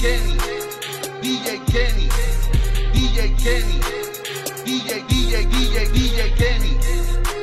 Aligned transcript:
Kenny, 0.00 0.32
DJ 1.20 1.60
Kenny, 1.66 2.08
DJ 2.94 3.36
Kenny, 3.36 3.78
DJ, 4.64 5.04
DJ, 5.06 5.44
DJ, 5.44 5.76
DJ 5.92 6.36
Kenny. 6.38 7.39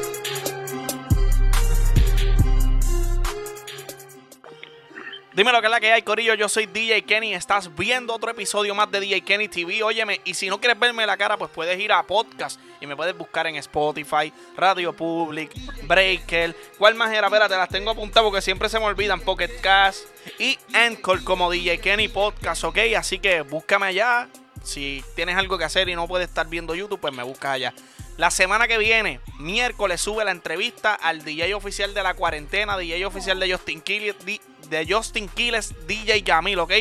Dime 5.38 5.52
lo 5.52 5.62
que 5.62 5.68
es 5.68 5.72
la 5.72 5.80
que 5.80 5.92
hay, 5.92 6.02
Corillo. 6.02 6.34
Yo 6.34 6.50
soy 6.50 6.66
DJ 6.66 7.04
Kenny. 7.04 7.36
Estás 7.36 7.76
viendo 7.76 8.12
otro 8.16 8.32
episodio 8.32 8.74
más 8.74 8.90
de 8.90 9.00
DJ 9.00 9.22
Kenny 9.22 9.48
TV. 9.48 9.84
Óyeme, 9.84 10.20
y 10.26 10.34
si 10.34 10.50
no 10.50 10.60
quieres 10.60 10.80
verme 10.80 11.06
la 11.06 11.16
cara, 11.16 11.38
pues 11.38 11.52
puedes 11.54 11.80
ir 11.80 11.92
a 11.92 12.02
podcast 12.02 12.60
y 12.82 12.88
me 12.88 12.96
puedes 12.96 13.16
buscar 13.16 13.46
en 13.46 13.56
Spotify, 13.58 14.34
Radio 14.56 14.94
Public, 14.94 15.52
Breaker. 15.84 16.56
¿Cuál 16.80 16.96
más 16.96 17.14
era? 17.14 17.28
Espérate, 17.28 17.56
las 17.56 17.70
tengo 17.70 17.92
apuntadas 17.92 18.24
porque 18.28 18.42
siempre 18.42 18.68
se 18.68 18.80
me 18.80 18.86
olvidan. 18.86 19.20
Pocket 19.20 19.62
Cast 19.62 20.08
y 20.40 20.58
Anchor 20.74 21.24
como 21.24 21.52
DJ 21.52 21.82
Kenny 21.82 22.08
Podcast, 22.08 22.64
¿ok? 22.64 22.80
Así 22.98 23.20
que 23.20 23.42
búscame 23.42 23.86
allá. 23.86 24.30
Si 24.64 25.04
tienes 25.16 25.38
algo 25.38 25.60
que 25.60 25.66
hacer 25.66 25.88
y 25.88 25.94
no 25.94 26.08
puedes 26.08 26.30
estar 26.30 26.48
viendo 26.48 26.74
YouTube, 26.74 27.00
pues 27.00 27.14
me 27.14 27.22
buscas 27.22 27.52
allá. 27.52 27.76
La 28.18 28.32
semana 28.32 28.68
que 28.68 28.80
viene, 28.80 29.20
miércoles, 29.38 30.02
sube 30.02 30.26
la 30.26 30.32
entrevista 30.32 30.96
al 30.96 31.24
DJ 31.24 31.54
oficial 31.54 31.94
de 31.94 32.02
la 32.02 32.16
cuarentena, 32.16 32.76
DJ 32.76 33.06
oficial 33.06 33.40
de 33.40 33.52
Justin 33.52 33.80
Quiles, 33.80 34.16
de 34.26 34.88
Justin 34.90 35.30
Quiles, 35.30 35.76
DJ 35.86 36.24
Yamil, 36.24 36.58
¿ok? 36.58 36.72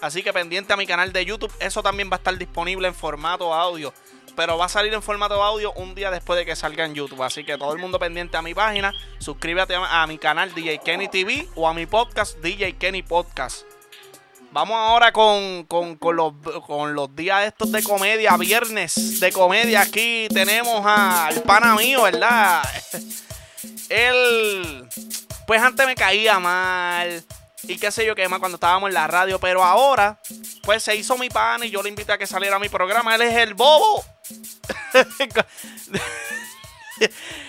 Así 0.00 0.22
que 0.22 0.32
pendiente 0.32 0.72
a 0.72 0.76
mi 0.78 0.86
canal 0.86 1.12
de 1.12 1.26
YouTube, 1.26 1.52
eso 1.60 1.82
también 1.82 2.08
va 2.08 2.14
a 2.14 2.16
estar 2.16 2.38
disponible 2.38 2.88
en 2.88 2.94
formato 2.94 3.52
audio. 3.52 3.92
Pero 4.36 4.56
va 4.56 4.64
a 4.64 4.68
salir 4.70 4.92
en 4.94 5.02
formato 5.02 5.42
audio 5.42 5.70
un 5.74 5.94
día 5.94 6.10
después 6.10 6.38
de 6.38 6.46
que 6.46 6.56
salga 6.56 6.86
en 6.86 6.94
YouTube. 6.94 7.22
Así 7.22 7.44
que 7.44 7.58
todo 7.58 7.74
el 7.74 7.78
mundo 7.78 7.98
pendiente 7.98 8.38
a 8.38 8.42
mi 8.42 8.54
página. 8.54 8.94
Suscríbete 9.18 9.74
a, 9.74 10.06
mi 10.06 10.16
canal 10.16 10.54
DJ 10.54 10.78
Kenny 10.78 11.08
TV 11.08 11.46
o 11.56 11.68
a 11.68 11.74
mi 11.74 11.84
podcast 11.84 12.38
DJ 12.38 12.74
Kenny 12.74 13.02
Podcast. 13.02 13.75
Vamos 14.56 14.74
ahora 14.74 15.12
con, 15.12 15.64
con, 15.64 15.96
con, 15.96 16.16
los, 16.16 16.32
con 16.66 16.94
los 16.94 17.14
días 17.14 17.44
estos 17.44 17.70
de 17.72 17.82
comedia, 17.82 18.34
viernes 18.38 19.20
de 19.20 19.30
comedia. 19.30 19.82
Aquí 19.82 20.28
tenemos 20.32 20.80
al 20.82 21.42
pana 21.42 21.74
mío, 21.74 22.04
¿verdad? 22.04 22.62
Él, 23.90 24.88
pues 25.46 25.60
antes 25.60 25.84
me 25.84 25.94
caía 25.94 26.38
mal 26.38 27.22
y 27.64 27.76
qué 27.76 27.90
sé 27.90 28.06
yo 28.06 28.14
qué 28.14 28.30
más 28.30 28.38
cuando 28.38 28.56
estábamos 28.56 28.88
en 28.88 28.94
la 28.94 29.06
radio, 29.06 29.38
pero 29.38 29.62
ahora, 29.62 30.18
pues 30.62 30.82
se 30.82 30.96
hizo 30.96 31.18
mi 31.18 31.28
pana 31.28 31.66
y 31.66 31.70
yo 31.70 31.82
le 31.82 31.90
invité 31.90 32.12
a 32.12 32.18
que 32.18 32.26
saliera 32.26 32.56
a 32.56 32.58
mi 32.58 32.70
programa. 32.70 33.14
Él 33.14 33.20
es 33.20 33.34
el 33.34 33.52
bobo. 33.52 34.02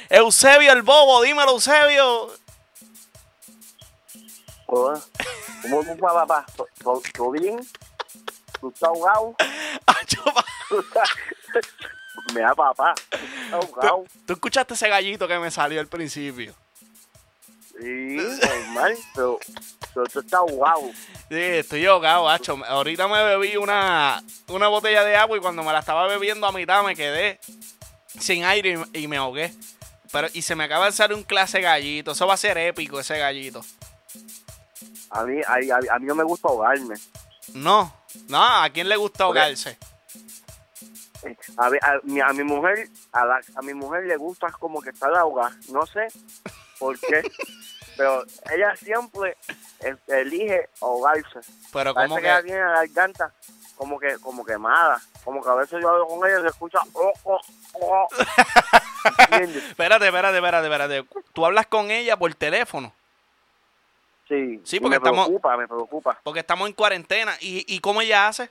Eusebio 0.09 0.73
el 0.73 0.81
bobo, 0.81 1.21
dímelo 1.21 1.51
Eusebio. 1.51 2.33
Hola. 4.67 4.99
¿Cómo 5.61 5.83
tú 5.83 5.95
vas, 5.97 6.13
papá? 6.13 6.45
¿Todo 6.83 7.01
todo 7.13 7.31
bien? 7.31 7.59
¿Tú 8.59 8.69
estás 8.69 8.89
ahogado? 8.89 9.35
¿Tú 10.69 10.79
estás- 10.79 11.09
Mira, 12.33 12.53
papá. 12.53 12.93
¿Estás 13.11 13.53
ahogado? 13.53 14.03
¿Tú, 14.03 14.19
tú 14.25 14.33
escuchaste 14.33 14.73
ese 14.73 14.89
gallito 14.89 15.27
que 15.27 15.39
me 15.39 15.49
salió 15.51 15.79
al 15.79 15.87
principio. 15.87 16.53
Sí, 17.79 18.17
normal, 18.75 18.97
pero, 19.15 19.39
pero 19.93 20.05
tú 20.07 20.19
estás 20.19 20.33
ahogado. 20.39 20.81
Sí, 21.29 21.35
estoy 21.35 21.85
ahogado, 21.85 22.27
hacho. 22.29 22.59
Ahorita 22.67 23.07
me 23.07 23.23
bebí 23.23 23.55
una, 23.55 24.21
una 24.47 24.67
botella 24.67 25.03
de 25.03 25.15
agua 25.15 25.37
y 25.37 25.41
cuando 25.41 25.63
me 25.63 25.71
la 25.71 25.79
estaba 25.79 26.07
bebiendo 26.07 26.45
a 26.47 26.51
mitad 26.51 26.83
me 26.83 26.95
quedé 26.95 27.39
sin 28.19 28.43
aire 28.43 28.79
y, 28.93 29.03
y 29.03 29.07
me 29.07 29.17
ahogué. 29.17 29.53
Pero, 30.11 30.27
y 30.33 30.41
se 30.41 30.55
me 30.55 30.63
acaba 30.63 30.85
de 30.87 30.91
salir 30.91 31.15
un 31.15 31.23
clase 31.23 31.61
gallito. 31.61 32.11
Eso 32.11 32.25
va 32.27 32.33
a 32.33 32.37
ser 32.37 32.57
épico, 32.57 32.99
ese 32.99 33.17
gallito. 33.19 33.63
A 35.11 35.23
mí, 35.23 35.41
a, 35.41 35.53
a- 35.53 35.95
a 35.95 35.99
mí 35.99 36.05
no 36.05 36.15
me 36.15 36.23
gusta 36.23 36.47
ahogarme. 36.47 36.95
No, 37.53 37.93
no, 38.27 38.43
¿a 38.63 38.69
quién 38.69 38.89
le 38.89 38.95
gusta 38.97 39.23
ahogarse? 39.23 39.77
A, 41.57 41.69
ver, 41.69 41.83
a, 41.83 41.99
mi, 42.03 42.21
a 42.21 42.27
mi 42.33 42.43
mujer, 42.43 42.87
a, 43.11 43.25
la- 43.25 43.41
a 43.55 43.61
mi 43.61 43.73
mujer 43.73 44.05
le 44.05 44.15
gusta 44.17 44.47
como 44.51 44.81
que 44.81 44.91
estar 44.91 45.13
ahogada. 45.15 45.55
No 45.69 45.85
sé 45.85 46.07
por 46.79 46.97
qué, 46.99 47.23
pero 47.97 48.23
ella 48.53 48.75
siempre 48.77 49.35
el- 49.79 49.99
elige 50.07 50.69
ahogarse. 50.81 51.39
Pero 51.73 51.93
como 51.93 52.15
que 52.17 52.21
ella 52.21 52.37
que... 52.41 52.47
tiene 52.47 52.61
la 52.63 52.71
garganta 52.85 53.33
como 53.75 53.99
que 53.99 54.17
como 54.19 54.45
quemada. 54.45 55.01
Como 55.23 55.41
que 55.43 55.49
a 55.49 55.53
veces 55.55 55.79
yo 55.81 55.89
hablo 55.89 56.07
con 56.07 56.27
ella 56.27 56.39
y 56.39 56.41
se 56.43 56.47
escucha... 56.47 56.79
Oh, 56.93 57.11
oh, 57.23 57.39
oh. 57.73 58.07
Espérate, 59.29 60.05
espérate, 60.07 60.37
espérate, 60.37 60.67
espérate. 60.67 61.05
Tú 61.33 61.45
hablas 61.45 61.67
con 61.67 61.91
ella 61.91 62.17
por 62.17 62.33
teléfono. 62.35 62.93
Sí, 64.27 64.61
Sí, 64.65 64.79
porque 64.79 64.89
me 64.91 64.95
estamos- 64.97 65.25
preocupa, 65.27 65.57
me 65.57 65.67
preocupa. 65.67 66.19
Porque 66.23 66.39
estamos 66.41 66.67
en 66.67 66.73
cuarentena. 66.73 67.35
¿Y, 67.39 67.63
y 67.73 67.79
cómo 67.79 68.01
ella 68.01 68.27
hace? 68.27 68.49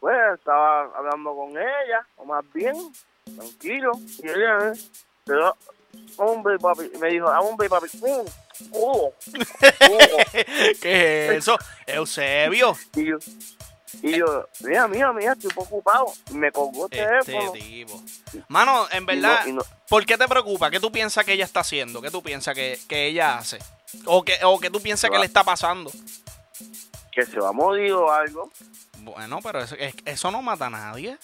Pues 0.00 0.16
estaba 0.34 0.84
hablando 0.96 1.34
con 1.36 1.50
ella, 1.50 2.06
o 2.16 2.24
más 2.24 2.42
bien, 2.54 2.74
tranquilo. 3.36 3.92
Y 4.22 4.26
ella, 4.28 4.72
eh, 4.72 4.78
pero, 5.26 5.54
hombre, 6.16 6.58
papi, 6.58 6.90
me 6.98 7.08
dijo, 7.10 7.28
ah, 7.28 7.40
hombre, 7.40 7.68
papi, 7.68 7.88
mm, 7.98 8.70
oh, 8.72 9.12
oh. 9.12 10.16
¿Qué 10.80 11.26
es 11.26 11.30
eso? 11.32 11.58
Eusebio. 11.86 12.74
Y 12.96 13.04
yo, 13.10 13.16
y 14.02 14.16
yo, 14.18 14.48
mira, 14.60 14.88
mira, 14.88 15.12
mira, 15.12 15.32
estoy 15.32 15.50
preocupado. 15.50 16.06
Y 16.30 16.34
me 16.34 16.50
colgó 16.50 16.88
el 16.90 16.98
Este 16.98 17.22
teléfono. 17.32 17.52
tipo. 17.52 18.02
Mano, 18.48 18.86
en 18.92 19.02
Y 19.02 19.06
verdad, 19.06 19.40
no- 19.44 19.48
y 19.50 19.52
no- 19.52 19.62
¿por 19.86 20.06
qué 20.06 20.16
te 20.16 20.26
preocupa? 20.26 20.70
¿Qué 20.70 20.80
tú 20.80 20.90
piensas 20.90 21.26
que 21.26 21.34
ella 21.34 21.44
está 21.44 21.60
haciendo? 21.60 22.00
¿Qué 22.00 22.10
tú 22.10 22.22
piensas 22.22 22.54
que, 22.54 22.78
que 22.88 23.06
ella 23.08 23.36
hace? 23.36 23.58
¿O 24.06 24.22
que, 24.24 24.38
¿O 24.44 24.58
que 24.60 24.70
tú 24.70 24.80
piensas 24.80 25.10
que 25.10 25.18
le 25.18 25.26
está 25.26 25.44
pasando? 25.44 25.90
que 27.12 27.26
se 27.26 27.40
va 27.40 27.48
a 27.48 27.52
morir 27.52 27.92
o 27.92 28.10
algo. 28.12 28.50
Bueno, 28.98 29.40
pero 29.42 29.60
eso, 29.60 29.74
es- 29.76 29.94
eso 30.04 30.30
no 30.30 30.42
mata 30.42 30.66
a 30.66 30.70
nadie. 30.70 31.18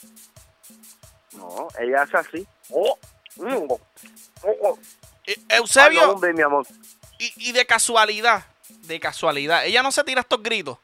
No, 1.33 1.69
ella 1.79 2.03
hace 2.03 2.17
así. 2.17 2.47
Oh, 2.71 2.99
mm, 3.37 3.67
oh, 3.69 3.81
oh. 4.63 4.79
Eh, 5.27 5.37
Ah, 5.51 5.57
Eusebio, 5.59 6.03
no, 6.07 6.13
hombre, 6.13 6.33
mi 6.33 6.43
amor. 6.43 6.67
y, 7.19 7.33
y 7.51 7.53
de 7.53 7.65
casualidad, 7.67 8.45
de 8.69 8.99
casualidad, 8.99 9.65
ella 9.65 9.83
no 9.83 9.93
se 9.93 10.03
tira 10.03 10.23
estos 10.23 10.43
gritos. 10.43 10.79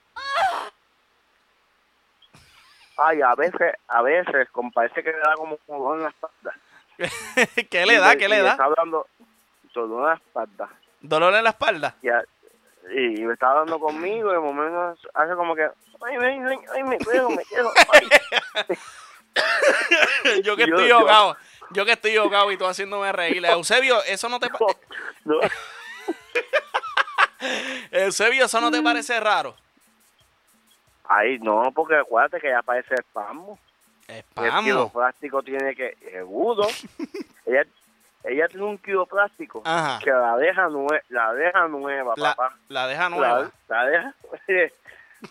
Ay, 2.96 3.20
a 3.22 3.34
veces, 3.34 3.74
a 3.88 4.02
veces, 4.02 4.48
como 4.52 4.70
parece 4.70 5.02
que 5.02 5.10
le 5.10 5.18
da 5.18 5.34
como 5.34 5.58
un 5.66 5.96
en 5.96 6.02
la 6.04 6.10
espalda. 6.10 6.54
¿Qué 7.70 7.86
le 7.86 7.98
da? 7.98 8.14
Y 8.14 8.18
¿Qué 8.18 8.28
le 8.28 8.36
me 8.36 8.42
da? 8.42 8.50
Está 8.52 8.64
hablando 8.64 9.06
dolor 9.74 10.00
en 10.02 10.08
la 10.10 10.14
espalda. 10.14 10.68
¿Dolor 11.02 11.34
en 11.34 11.44
la 11.44 11.50
espalda? 11.50 11.94
Y, 12.02 12.08
a- 12.08 12.24
y 12.94 13.22
me 13.24 13.34
está 13.34 13.50
hablando 13.50 13.78
conmigo 13.78 14.30
y 14.30 14.34
de 14.34 14.40
momento 14.40 14.94
hace 15.14 15.34
como 15.34 15.54
que, 15.54 15.62
ay, 15.64 16.16
ay, 16.20 16.40
me 16.40 16.56
me 16.84 16.98
yo 20.42 20.56
que 20.56 20.66
Yo- 20.66 20.74
estoy 20.74 20.88
yo- 20.88 20.98
ahogado. 20.98 21.36
Yo 21.70 21.86
que 21.86 21.92
estoy 21.92 22.14
ahogado 22.16 22.52
y 22.52 22.58
tú 22.58 22.66
haciéndome 22.66 23.10
reír. 23.12 23.42
Eusebio, 23.46 24.02
eso 24.04 24.28
no 24.28 24.38
te 24.38 24.50
No, 24.50 24.58
no. 25.24 25.40
Eusebio, 27.90 28.44
eso 28.44 28.60
no 28.60 28.70
te 28.70 28.80
parece 28.82 29.18
raro. 29.20 29.56
Ay, 31.04 31.38
no, 31.40 31.72
porque 31.74 31.96
acuérdate 31.96 32.40
que 32.40 32.48
ya 32.50 32.62
parece 32.62 32.94
espasmo. 32.94 33.58
El 34.08 34.16
Espamo. 34.18 34.62
quiropráctico 34.62 35.42
tiene 35.42 35.74
que, 35.74 35.96
seguro, 36.10 36.66
ella, 37.46 37.64
ella 38.24 38.48
tiene 38.48 38.64
un 38.66 38.78
quiropráctico 38.78 39.62
Ajá. 39.64 39.98
que 40.02 40.10
la 40.10 40.36
deja, 40.36 40.68
nue 40.68 41.02
la 41.08 41.32
deja 41.34 41.66
nueva, 41.68 42.14
La, 42.16 42.34
papá. 42.34 42.56
la 42.68 42.86
deja 42.86 43.08
nueva. 43.08 43.50
La, 43.68 43.84
la 43.84 43.90
deja, 43.90 44.14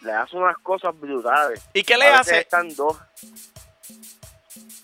le 0.02 0.12
hace 0.14 0.38
unas 0.38 0.58
cosas 0.60 0.98
brutales. 1.00 1.68
¿Y 1.74 1.84
qué 1.84 1.98
le 1.98 2.08
A 2.08 2.20
hace? 2.20 2.40
Están 2.40 2.74
dos. 2.76 2.98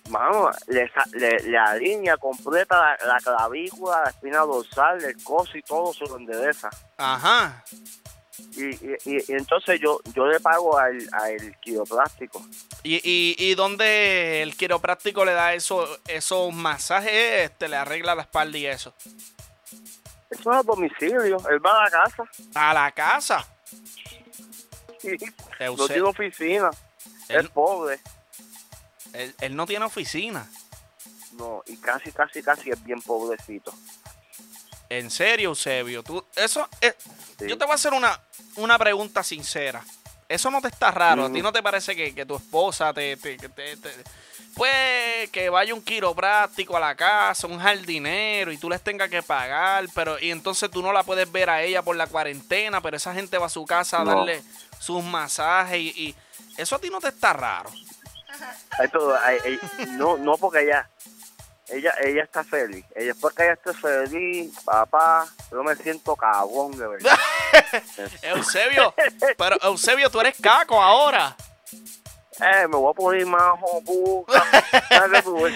Vamos, 0.09 0.56
le, 0.67 0.88
sa- 0.90 1.03
le, 1.13 1.38
le 1.40 1.57
alinea 1.57 2.16
completa 2.16 2.78
la, 2.79 3.06
la 3.13 3.17
clavícula, 3.19 4.03
la 4.05 4.09
espina 4.09 4.40
dorsal, 4.40 5.03
el 5.03 5.22
coso 5.22 5.58
y 5.58 5.61
todo 5.61 5.91
se 5.93 6.05
lo 6.05 6.16
endereza. 6.17 6.70
Ajá. 6.97 7.61
Y, 8.55 8.69
y, 9.09 9.23
entonces 9.29 9.79
yo 9.79 9.99
yo 10.13 10.28
le 10.28 10.39
pago 10.39 10.78
al, 10.78 10.97
al 11.11 11.59
quiropráctico. 11.59 12.45
¿Y, 12.84 12.95
y, 13.03 13.35
y 13.37 13.55
dónde 13.55 14.41
el 14.43 14.55
quiropráctico 14.55 15.25
le 15.25 15.34
da 15.34 15.53
eso, 15.53 15.87
esos 16.07 16.53
masajes? 16.53 17.11
Este, 17.49 17.67
le 17.67 17.75
arregla 17.78 18.16
la 18.16 18.23
espalda 18.23 18.57
y 18.57 18.66
eso. 18.67 18.93
Eso 20.29 20.51
es 20.51 20.57
a 20.57 20.63
domicilio, 20.63 21.37
él 21.49 21.66
va 21.66 21.72
a 21.79 21.84
la 21.85 21.89
casa. 21.89 22.23
A 22.55 22.73
la 22.73 22.91
casa. 22.91 23.47
Sí. 24.99 25.16
No 25.59 25.87
tiene 25.87 26.01
oficina, 26.03 26.69
él, 27.29 27.45
es 27.45 27.49
pobre. 27.49 27.99
él- 29.13 29.35
él 29.39 29.55
no 29.55 29.66
tiene 29.66 29.85
oficina. 29.85 30.49
No, 31.34 31.61
y 31.67 31.78
casi, 31.78 32.11
casi, 32.11 32.41
casi 32.41 32.72
es 32.72 32.84
bien 32.84 33.01
pobrecito. 33.01 33.72
En 34.89 35.09
serio, 35.11 35.49
Eusebio. 35.49 36.03
Tú, 36.03 36.23
eso, 36.35 36.67
es- 36.81 36.95
Sí. 37.39 37.47
Yo 37.47 37.57
te 37.57 37.66
voy 37.66 37.73
a 37.73 37.75
hacer 37.75 37.93
una, 37.93 38.19
una 38.55 38.79
pregunta 38.79 39.22
sincera. 39.23 39.84
Eso 40.28 40.49
no 40.49 40.59
te 40.61 40.69
está 40.69 40.89
raro. 40.91 41.25
¿A 41.25 41.31
ti 41.31 41.41
no 41.41 41.51
te 41.53 41.61
parece 41.61 41.95
que, 41.95 42.16
que 42.16 42.25
tu 42.25 42.35
esposa 42.35 42.91
te, 42.93 43.16
te, 43.17 43.37
te- 43.37 43.49
te- 43.78 44.03
pues 44.55 45.29
que 45.31 45.49
vaya 45.49 45.73
un 45.75 45.84
quiropráctico 45.84 46.75
a 46.75 46.79
la 46.79 46.95
casa, 46.95 47.45
un 47.45 47.59
jardinero 47.59 48.51
y 48.51 48.57
tú 48.57 48.69
les 48.72 48.81
tengas 48.81 49.07
que 49.09 49.22
pagar, 49.22 49.85
pero 49.93 50.17
y 50.19 50.31
entonces 50.31 50.72
tú 50.72 50.81
no 50.81 50.91
la 50.91 51.03
puedes 51.03 51.31
ver 51.31 51.49
a 51.51 51.61
ella 51.61 51.84
por 51.84 51.95
la 51.95 52.07
cuarentena, 52.07 52.81
pero 52.81 52.97
esa 52.97 53.13
gente 53.13 53.37
va 53.37 53.45
a 53.45 53.49
su 53.49 53.63
casa 53.66 54.01
a 54.01 54.03
No. 54.03 54.16
darle 54.16 54.41
sus 54.79 55.03
masajes 55.03 55.78
y, 55.78 55.89
y 56.07 56.16
eso 56.57 56.75
a 56.75 56.79
ti 56.79 56.89
no 56.89 56.99
te 56.99 57.09
está 57.09 57.34
raro. 57.34 57.69
No, 59.91 60.17
no 60.17 60.37
porque 60.37 60.63
ella, 60.63 60.89
ella, 61.69 61.93
ella 62.03 62.23
está 62.23 62.43
feliz. 62.43 62.85
Ella 62.96 63.14
después 63.14 63.34
que 63.35 63.43
ella 63.43 63.53
esté 63.53 63.73
feliz, 63.73 64.53
papá, 64.64 65.28
yo 65.52 65.64
me 65.64 65.75
siento 65.75 66.16
cabrón 66.16 66.78
de 66.78 66.87
verdad. 66.87 67.17
Eusebio, 68.22 68.93
pero 69.37 69.58
Eusebio, 69.61 70.09
tú 70.09 70.19
eres 70.22 70.35
caco 70.41 70.81
ahora. 70.81 71.35
eh, 72.40 72.67
me 72.67 72.78
voy 72.78 72.91
a 72.91 72.93
poner 72.93 73.25
más 73.25 73.59
jocuca. 73.59 74.43
¿Sabes 74.90 75.23
tú, 75.23 75.37
güey? 75.37 75.53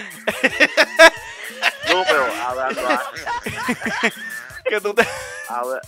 No, 1.90 2.04
pero 2.08 2.26
hablando, 2.44 2.82
Que 4.66 4.80
tú 4.82 4.94
te... 4.94 5.08
habla, 5.50 5.82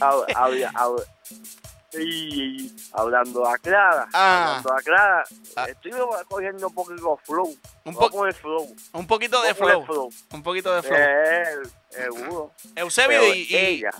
habla, 0.00 0.26
habla, 0.34 0.70
habla- 0.74 0.74
y- 0.74 0.74
hablando 0.74 1.02
a 1.04 1.71
Clara, 3.58 4.08
Ah. 4.12 4.56
hablando 4.56 4.72
a 4.74 4.80
Clara, 4.82 5.24
Ah. 5.56 5.64
estoy 5.68 5.92
cogiendo 6.28 6.66
un 6.68 6.74
poquito 6.74 7.16
flow. 7.24 7.56
Un 7.84 7.94
po- 7.94 8.10
poner 8.10 8.34
flow. 8.34 8.74
Un 8.92 9.06
poquito 9.06 9.42
de 9.42 9.54
flow. 9.54 9.84
flow. 9.84 10.10
Un 10.32 10.42
poquito 10.42 10.74
de 10.74 10.82
flow. 10.82 10.98
Eh, 10.98 11.44
seguro. 11.90 12.52
Eusebio, 12.74 13.20
Pero 13.20 13.34
y, 13.34 13.46
y- 13.50 13.56
ella, 13.56 13.90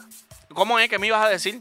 ¿cómo 0.54 0.78
es 0.78 0.88
que 0.88 0.98
me 0.98 1.06
ibas 1.06 1.24
a 1.24 1.28
decir? 1.28 1.60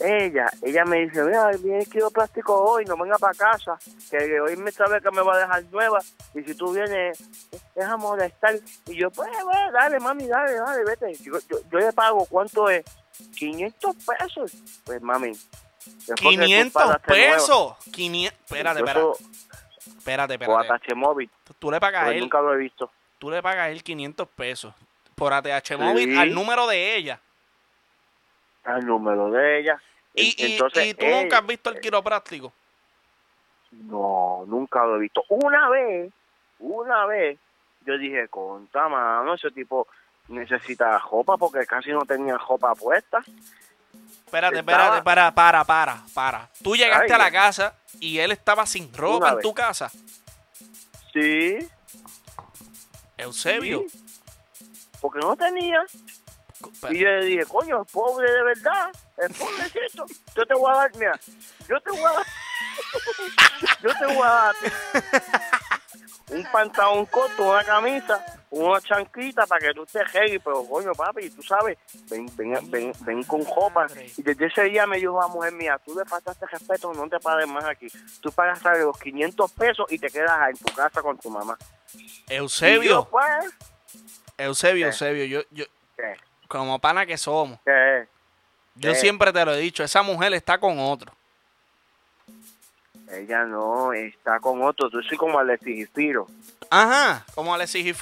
Ella, 0.00 0.50
ella 0.62 0.84
me 0.84 1.06
dice, 1.06 1.22
mira, 1.22 1.50
viene 1.62 1.78
el 1.80 1.88
quiropráctico 1.88 2.54
hoy, 2.62 2.84
no 2.84 2.96
venga 2.96 3.16
para 3.18 3.34
casa, 3.34 3.78
que 4.10 4.40
hoy 4.40 4.56
me 4.56 4.70
sabe 4.72 5.00
que 5.00 5.10
me 5.10 5.22
va 5.22 5.34
a 5.36 5.38
dejar 5.38 5.64
nueva, 5.70 6.00
y 6.34 6.42
si 6.42 6.54
tú 6.54 6.72
vienes, 6.72 7.22
deja 7.74 7.96
molestar. 7.96 8.54
Y 8.86 8.96
yo, 8.96 9.10
pues, 9.10 9.30
bueno, 9.44 9.72
dale, 9.72 10.00
mami, 10.00 10.26
dale, 10.26 10.54
dale, 10.54 10.84
vete. 10.84 11.14
Yo, 11.22 11.38
yo, 11.48 11.58
yo 11.70 11.78
le 11.78 11.92
pago, 11.92 12.26
¿cuánto 12.26 12.68
es? 12.68 12.84
500 13.36 13.94
pesos. 14.18 14.52
Pues, 14.84 15.00
mami. 15.00 15.28
después 15.30 16.16
que 16.20 16.24
tú 16.36 16.42
500 16.42 16.72
pagaste 16.72 17.12
nueva, 17.12 17.34
pesos. 17.36 17.76
500. 17.92 18.40
Espérate, 18.44 18.80
espérate. 18.80 19.08
Espérate, 19.86 20.34
O 20.46 20.60
espérate. 20.60 20.72
ATH 20.92 20.94
móvil, 20.96 21.30
Tú 21.58 21.70
le 21.70 21.80
pagas 21.80 22.04
a 22.08 22.10
él, 22.12 22.20
nunca 22.20 22.40
lo 22.40 22.52
he 22.54 22.56
visto. 22.58 22.90
tú 23.18 23.30
le 23.30 23.42
pagas 23.42 23.66
a 23.66 23.70
él 23.70 23.82
500 23.82 24.28
pesos 24.28 24.74
por 25.14 25.32
ATH 25.32 25.76
móvil 25.78 26.10
Sí. 26.12 26.18
al 26.18 26.34
número 26.34 26.66
de 26.66 26.96
ella. 26.96 27.20
El 28.66 28.86
número 28.86 29.30
de 29.30 29.60
ella. 29.60 29.80
Y, 30.14 30.34
y, 30.42 30.52
Entonces, 30.52 30.86
y 30.86 30.94
tú 30.94 31.04
ella- 31.04 31.22
nunca 31.22 31.38
has 31.38 31.46
visto 31.46 31.70
el 31.70 31.80
quiropráctico. 31.80 32.52
No, 33.72 34.44
nunca 34.46 34.84
lo 34.84 34.96
he 34.96 35.00
visto. 35.00 35.24
Una 35.28 35.68
vez, 35.68 36.12
una 36.60 37.06
vez, 37.06 37.38
yo 37.84 37.98
dije, 37.98 38.28
conta 38.28 38.88
mano, 38.88 39.34
ese 39.34 39.50
tipo 39.50 39.88
necesita 40.28 40.98
ropa 40.98 41.36
porque 41.36 41.66
casi 41.66 41.90
no 41.90 42.02
tenía 42.06 42.38
ropa 42.38 42.74
puesta. 42.74 43.18
Espérate, 44.24 44.60
Estaba- 44.60 44.82
espérate, 44.84 45.02
para, 45.02 45.34
para, 45.34 45.64
para, 45.64 46.02
para. 46.14 46.50
Tú 46.62 46.76
llegaste 46.76 47.12
Ay, 47.12 47.20
a 47.20 47.24
la 47.24 47.30
casa 47.30 47.76
y 48.00 48.18
él 48.18 48.32
estaba 48.32 48.64
sin 48.66 48.92
ropa 48.94 49.30
en 49.30 49.34
vez. 49.36 49.42
tu 49.42 49.52
casa. 49.52 49.90
Sí, 51.12 51.58
Eusebio. 53.18 53.84
sí, 53.88 54.04
porque 55.00 55.18
no 55.20 55.36
tenía. 55.36 55.84
Pero- 56.80 56.94
Y 56.94 56.98
yo 57.00 57.08
le 57.08 57.24
dije, 57.26 57.44
coño, 57.46 57.82
es 57.82 57.92
pobre 57.92 58.30
de 58.30 58.42
verdad, 58.42 58.90
es 59.18 59.36
pobrecito. 59.38 60.06
Yo 60.36 60.46
te 60.46 60.54
voy 60.54 60.72
a 60.72 60.76
dar, 60.76 60.96
mira, 60.96 61.20
yo 61.68 61.80
te 61.80 61.90
voy 61.90 62.00
a 62.04 62.12
dar, 62.12 62.26
yo 63.82 63.90
te 63.98 64.06
voy 64.06 64.22
a 64.22 64.30
dar 64.30 64.54
un 66.30 66.42
pantalón 66.50 67.06
corto, 67.06 67.50
una 67.50 67.62
camisa, 67.64 68.24
una 68.50 68.80
chanquita 68.80 69.46
para 69.46 69.60
que 69.66 69.74
tú 69.74 69.82
estés 69.84 70.08
heavy, 70.10 70.38
pero 70.38 70.64
coño, 70.66 70.92
papi, 70.92 71.28
tú 71.30 71.42
sabes, 71.42 71.76
ven, 72.08 72.26
ven, 72.36 72.70
ven, 72.70 72.92
ven 73.00 73.22
con 73.24 73.44
ropa. 73.44 73.86
Y 74.16 74.22
desde 74.22 74.46
ese 74.46 74.62
día 74.64 74.86
me 74.86 74.96
dijo 74.96 75.20
la 75.20 75.28
mujer 75.28 75.52
mía, 75.52 75.78
tú 75.84 75.94
le 75.96 76.04
faltaste 76.04 76.46
respeto, 76.46 76.92
no 76.94 77.08
te 77.08 77.18
pares 77.20 77.46
más 77.46 77.64
aquí. 77.64 77.88
Tú 78.20 78.32
pagas 78.32 78.62
los 78.78 78.98
500 78.98 79.52
pesos 79.52 79.86
y 79.90 79.98
te 79.98 80.08
quedas 80.08 80.48
en 80.50 80.56
tu 80.56 80.72
casa 80.74 81.02
con 81.02 81.18
tu 81.18 81.30
mamá. 81.30 81.56
Y 81.92 82.08
yo, 82.08 82.24
Eusebio, 82.28 83.08
pues, 83.10 83.26
Eusebio, 84.38 84.86
¿Qué? 84.86 84.88
Eusebio, 84.88 85.24
yo, 85.26 85.42
yo, 85.50 85.64
¿qué? 85.96 86.16
Como 86.48 86.78
pana 86.78 87.06
que 87.06 87.16
somos, 87.16 87.58
¿Qué? 87.64 88.06
yo 88.74 88.92
¿Qué? 88.92 88.98
siempre 88.98 89.32
te 89.32 89.44
lo 89.44 89.54
he 89.54 89.58
dicho, 89.58 89.82
esa 89.82 90.02
mujer 90.02 90.32
está 90.34 90.58
con 90.58 90.78
otro. 90.78 91.12
Ella 93.10 93.44
no, 93.44 93.92
está 93.92 94.40
con 94.40 94.62
otro. 94.62 94.90
Yo 94.90 95.00
soy 95.06 95.16
como 95.16 95.38
Alexis 95.38 95.76
Gifiro. 95.76 96.26
Ajá, 96.70 97.24
como 97.34 97.54
Alexis. 97.54 97.94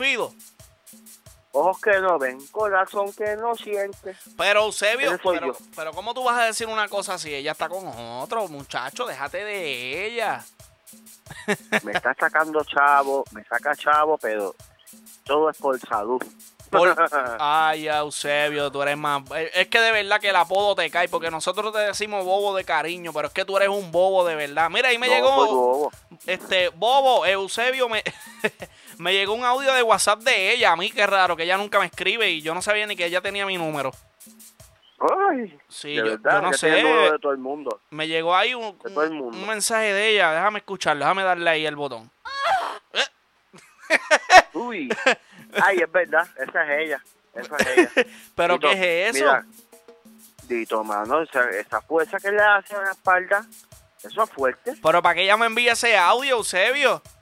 Ojos 1.55 1.81
que 1.83 2.00
no 2.00 2.19
ven, 2.19 2.39
corazón 2.47 3.12
que 3.12 3.37
no 3.37 3.55
siente. 3.55 4.17
Pero 4.39 4.65
Eusebio, 4.65 5.19
pero, 5.23 5.55
pero 5.77 5.93
¿cómo 5.93 6.15
tú 6.15 6.25
vas 6.25 6.39
a 6.39 6.47
decir 6.47 6.67
una 6.67 6.89
cosa 6.89 7.15
así? 7.15 7.35
Ella 7.35 7.53
está 7.53 7.69
con 7.69 7.87
otro, 7.87 8.49
muchacho, 8.49 9.06
déjate 9.06 9.44
de 9.44 10.06
ella. 10.06 10.43
Me 11.83 11.93
está 11.93 12.15
sacando 12.15 12.65
chavo, 12.65 13.25
me 13.33 13.44
saca 13.44 13.77
chavo, 13.77 14.17
pero 14.17 14.55
todo 15.25 15.50
es 15.50 15.59
por 15.59 15.79
salud. 15.79 16.23
Por- 16.73 16.97
Ay, 17.39 17.87
Eusebio, 17.89 18.71
tú 18.73 18.83
eres 18.83 18.97
más... 18.97 19.23
eh, 19.37 19.51
Es 19.55 19.69
que 19.69 19.79
de 19.81 19.93
verdad 19.93 20.21
que 20.21 20.31
el 20.31 20.37
apodo 20.37 20.75
te 20.75 20.91
cae, 20.91 21.09
porque 21.09 21.31
nosotros 21.31 21.73
te 21.73 21.79
decimos 21.81 22.25
bobo 22.25 22.57
de 22.57 22.65
cariño, 22.65 23.13
pero 23.13 23.29
es 23.29 23.35
que 23.35 23.45
tú 23.45 23.57
eres 23.57 23.69
un 23.69 23.93
bobo 23.93 24.25
de 24.25 24.35
verdad. 24.35 24.71
Mira, 24.71 24.89
ahí 24.89 24.99
me 24.99 25.07
No, 25.09 25.15
llegó... 25.15 25.47
bobo. 25.47 25.93
Este, 26.27 26.69
Bobo, 26.71 27.27
Eusebio, 27.27 27.89
me, 27.89 28.03
me 28.99 29.13
llegó 29.13 29.35
un 29.35 29.45
audio 29.45 29.73
de 29.75 29.83
WhatsApp 29.83 30.21
de 30.21 30.53
ella. 30.55 30.73
A 30.73 30.77
mí, 30.77 30.91
qué 30.91 31.07
raro, 31.07 31.37
que 31.37 31.43
ella 31.45 31.57
nunca 31.57 31.79
me 31.79 31.87
escribe 31.87 32.31
y 32.31 32.43
yo 32.43 32.55
no 32.55 32.63
sabía 32.63 32.87
ni 32.87 32.97
que 32.97 33.07
ella 33.07 33.21
tenía 33.21 33.45
mi 33.47 33.57
número. 33.59 33.93
Ay, 35.31 35.59
Sí, 35.69 35.95
yo, 35.97 36.05
verdad, 36.05 36.33
yo 36.35 36.43
no 36.43 36.53
sé. 36.53 36.71
de 36.71 37.19
todo 37.21 37.33
el 37.33 37.39
mundo. 37.39 37.81
Me 37.91 38.07
llegó 38.07 38.37
ahí 38.37 38.55
un, 38.55 38.79
un 38.97 39.47
mensaje 39.49 39.93
de 39.93 40.11
ella. 40.11 40.31
Déjame 40.33 40.61
escucharlo, 40.61 41.01
déjame 41.05 41.25
darle 41.25 41.51
ahí 41.51 41.67
el 41.67 41.75
botón. 41.77 42.09
Uy, 44.55 44.89
ay, 45.63 45.79
es 45.79 45.91
verdad, 45.93 46.27
esa 46.39 46.65
es 46.75 46.81
ella. 46.87 47.03
Esa 47.35 47.57
es 47.57 47.79
ella. 47.79 48.07
¿Pero 48.37 48.55
Dito, 48.55 48.71
qué 48.71 49.09
es 49.09 49.17
eso? 49.17 49.25
Mira, 49.25 49.45
Dito, 50.45 50.85
mano, 50.85 51.23
esa, 51.23 51.49
esa 51.51 51.81
fuerza 51.81 52.19
que 52.19 52.31
le 52.31 52.43
hace 52.43 52.75
a 52.77 52.83
la 52.83 52.91
espalda, 52.93 53.47
eso 54.03 54.23
es 54.23 54.31
fuerte. 54.31 54.75
Pero 54.83 55.03
para 55.03 55.15
que 55.15 55.23
ella 55.23 55.37
me 55.37 55.47
envíe 55.47 55.69
ese 55.69 55.97
audio, 55.97 56.37
Eusebio. 56.37 57.03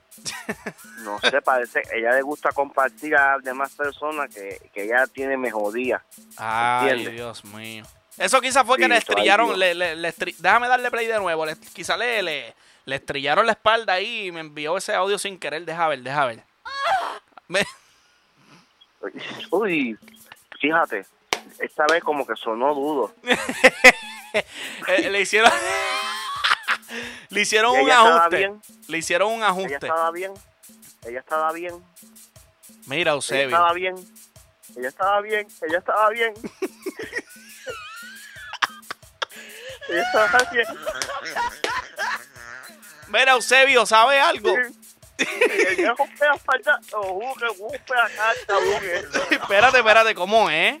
No 1.03 1.19
sé, 1.19 1.41
parece 1.41 1.81
que 1.81 1.97
ella 1.97 2.11
le 2.11 2.21
gusta 2.21 2.51
compartir 2.51 3.15
a 3.15 3.37
demás 3.39 3.73
personas 3.73 4.29
que, 4.33 4.69
que 4.71 4.83
ella 4.83 5.07
tiene 5.07 5.35
mejoría. 5.35 6.03
Ay, 6.37 6.89
¿Entiendes? 6.89 7.13
Dios 7.15 7.45
mío. 7.45 7.83
Eso 8.17 8.39
quizás 8.39 8.63
fue 8.67 8.77
que 8.77 8.87
le 8.87 8.97
estrellaron, 8.97 9.57
le, 9.57 9.73
le- 9.73 9.95
le 9.95 10.09
estri- 10.13 10.35
déjame 10.37 10.67
darle 10.67 10.91
play 10.91 11.07
de 11.07 11.17
nuevo. 11.17 11.43
Le, 11.45 11.55
quizás 11.73 11.97
le, 11.97 12.21
le, 12.21 12.53
le 12.85 12.95
estrellaron 12.95 13.47
la 13.47 13.53
espalda 13.53 13.93
ahí 13.93 14.27
y 14.27 14.31
me 14.31 14.41
envió 14.41 14.77
ese 14.77 14.93
audio 14.93 15.17
sin 15.17 15.39
querer. 15.39 15.65
Deja 15.65 15.87
ver, 15.87 16.01
deja 16.03 16.25
ver. 16.27 16.43
Me- 17.47 17.65
Uy, 19.51 19.97
fíjate, 20.59 21.05
esta 21.59 21.85
vez 21.87 22.03
como 22.03 22.25
que 22.25 22.35
sonó 22.35 22.73
dudo. 22.73 23.13
Eh, 24.87 25.09
le 25.09 25.19
hicieron 25.19 25.51
le 27.29 27.41
hicieron 27.41 27.71
un 27.73 27.79
ella 27.81 27.99
ajuste. 27.99 28.37
bien. 28.37 28.61
le 28.87 28.97
hicieron 28.97 29.27
un 29.33 29.37
Ella 29.39 29.47
ajuste. 29.49 29.73
estaba 29.75 30.11
bien, 30.11 30.33
ella 31.05 31.19
estaba 31.19 31.51
bien, 31.51 31.83
mira 32.85 33.01
ella 33.01 33.11
Eusebio. 33.11 33.47
estaba 33.47 33.73
bien, 33.73 33.95
ella 34.77 34.87
estaba 34.87 35.19
bien, 35.21 35.47
ella 35.67 35.77
estaba 35.79 36.09
bien. 36.11 36.33
ella 39.89 40.01
estaba 40.01 40.49
bien. 40.51 40.65
mira 43.09 43.31
Eusebio 43.33 43.85
sabe 43.85 44.19
algo 44.21 44.53
Y 44.57 44.80
espérate 49.31 49.77
espérate 49.77 50.15
cómo 50.15 50.49
es 50.49 50.77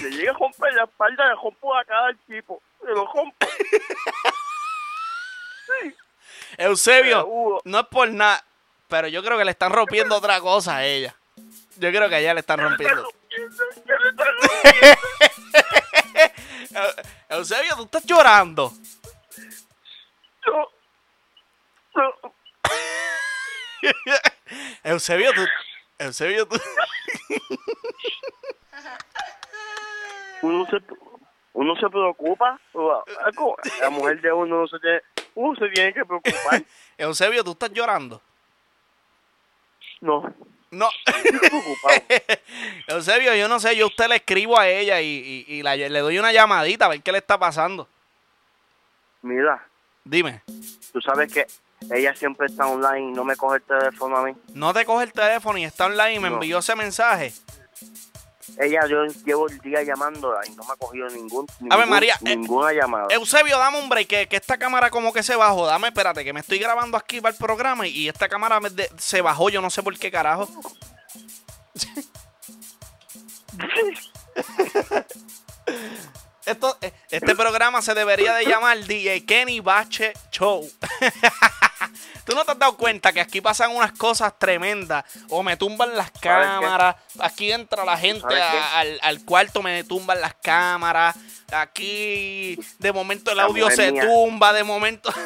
Le 0.00 0.10
llega 0.10 0.30
a 0.30 0.34
romper 0.34 0.72
la 0.74 0.84
espalda, 0.84 1.28
le 1.28 1.34
rompo 1.34 1.74
la 1.74 1.84
cara 1.84 2.06
al 2.06 2.18
tipo. 2.18 2.62
Se 2.80 2.86
lo 2.86 3.06
rompo. 3.12 3.46
Eusebio 6.58 7.60
no 7.64 7.80
es 7.80 7.86
por 7.86 8.08
nada 8.10 8.44
pero 8.88 9.06
yo 9.08 9.22
creo 9.22 9.38
que 9.38 9.44
le 9.44 9.52
están 9.52 9.72
rompiendo 9.72 10.16
otra 10.16 10.40
cosa 10.40 10.76
a 10.76 10.84
ella 10.84 11.14
yo 11.76 11.90
creo 11.90 12.08
que 12.08 12.16
a 12.16 12.18
ella 12.18 12.34
le 12.34 12.40
están 12.40 12.58
rompiendo 12.58 13.08
Eu- 16.70 16.94
Eusebio 17.28 17.76
tú 17.76 17.84
estás 17.84 18.04
llorando 18.04 18.72
No, 20.46 20.68
no, 21.94 22.34
Eusebio 24.90 25.32
tú 25.32 25.42
Eusebio 25.98 26.46
tú 26.46 26.56
uno 30.42 30.66
se, 30.70 30.76
uno 31.52 31.76
se 31.76 31.88
preocupa. 31.90 32.58
La 33.80 33.90
mujer 33.90 34.20
de 34.20 34.32
uno 34.32 34.60
no 34.62 34.66
se 34.68 34.78
tiene, 34.78 35.00
Uh, 35.34 35.54
se 35.54 35.68
tiene 35.68 35.92
que 35.94 36.04
preocupar. 36.04 36.62
Eusebio, 36.98 37.44
¿tú 37.44 37.52
estás 37.52 37.70
llorando? 37.72 38.20
No, 40.00 40.34
No. 40.70 40.88
Eusebio, 42.88 43.34
yo 43.36 43.48
no 43.48 43.60
sé, 43.60 43.76
yo 43.76 43.84
a 43.84 43.88
usted 43.88 44.08
le 44.08 44.16
escribo 44.16 44.58
a 44.58 44.66
ella 44.68 45.00
y, 45.00 45.06
y- 45.46 45.54
y 45.58 45.62
la- 45.62 45.76
le 45.76 45.98
doy 46.00 46.18
una 46.18 46.32
llamadita 46.32 46.86
a 46.86 46.88
ver 46.88 47.02
qué 47.02 47.12
le 47.12 47.18
está 47.18 47.38
pasando. 47.38 47.86
Mira, 49.22 49.66
Dime, 50.04 50.42
tú 50.92 51.00
sabes 51.02 51.30
que 51.32 51.46
ella 51.88 52.14
siempre 52.14 52.46
está 52.46 52.66
online 52.66 53.08
y 53.10 53.12
no 53.12 53.24
me 53.24 53.36
coge 53.36 53.56
el 53.56 53.62
teléfono 53.62 54.16
a 54.18 54.24
mí. 54.24 54.32
no 54.54 54.72
te 54.74 54.84
coge 54.84 55.04
el 55.04 55.12
teléfono 55.12 55.58
y 55.58 55.64
está 55.64 55.86
online 55.86 56.14
y 56.14 56.18
me 56.20 56.28
No. 56.28 56.34
envió 56.36 56.58
ese 56.58 56.76
mensaje. 56.76 57.32
Ella, 58.58 58.80
yo 58.88 59.04
llevo 59.24 59.48
el 59.48 59.58
día 59.60 59.82
llamándola 59.82 60.40
y 60.46 60.50
no 60.50 60.64
me 60.64 60.72
ha 60.72 60.76
cogido 60.76 61.08
ningún, 61.08 61.46
A 61.48 61.76
ver, 61.76 61.86
ningún- 61.86 61.88
María, 61.88 62.14
eh, 62.24 62.36
ninguna 62.36 62.72
llamada. 62.72 63.06
Eusebio, 63.10 63.56
dame 63.58 63.78
un 63.78 63.88
break, 63.88 64.08
que, 64.08 64.26
que 64.28 64.36
esta 64.36 64.58
cámara 64.58 64.90
como 64.90 65.12
que 65.12 65.22
se 65.22 65.36
bajó. 65.36 65.66
Dame, 65.66 65.88
espérate, 65.88 66.24
que 66.24 66.32
me 66.32 66.40
estoy 66.40 66.58
grabando 66.58 66.96
aquí 66.96 67.20
para 67.20 67.32
el 67.32 67.38
programa 67.38 67.86
y, 67.86 68.08
esta 68.08 68.28
cámara 68.28 68.58
me 68.60 68.68
de- 68.70 68.90
se 68.98 69.20
bajó, 69.22 69.48
yo 69.50 69.62
no 69.62 69.70
sé 69.70 69.82
por 69.82 69.96
qué 69.98 70.10
carajo. 70.10 70.48
Esto, 76.46 76.76
eh, 76.80 76.92
este 77.10 77.36
programa 77.36 77.82
se 77.82 77.94
debería 77.94 78.34
de 78.34 78.44
llamar 78.46 78.78
DJ 78.84 79.24
Kenny 79.24 79.60
Bache 79.60 80.12
Show. 80.32 80.68
¿Tú 82.24 82.34
no 82.34 82.44
te 82.44 82.52
has 82.52 82.58
dado 82.58 82.76
cuenta 82.76 83.12
que 83.12 83.20
aquí 83.20 83.40
pasan 83.40 83.74
unas 83.74 83.92
cosas 83.92 84.32
tremendas? 84.38 85.04
O 85.28 85.42
me 85.42 85.56
tumban 85.56 85.96
las 85.96 86.10
cámaras. 86.12 86.96
Aquí 87.18 87.50
entra 87.52 87.84
la 87.84 87.96
gente 87.96 88.40
al, 88.40 88.98
al 89.02 89.24
cuarto, 89.24 89.62
me 89.62 89.82
tumban 89.84 90.20
las 90.20 90.34
cámaras. 90.34 91.16
Aquí 91.52 92.58
de 92.78 92.92
momento 92.92 93.30
el 93.30 93.38
La 93.38 93.44
audio 93.44 93.70
se 93.70 93.90
mía. 93.92 94.02
tumba, 94.06 94.52
de 94.52 94.62
momento... 94.64 95.12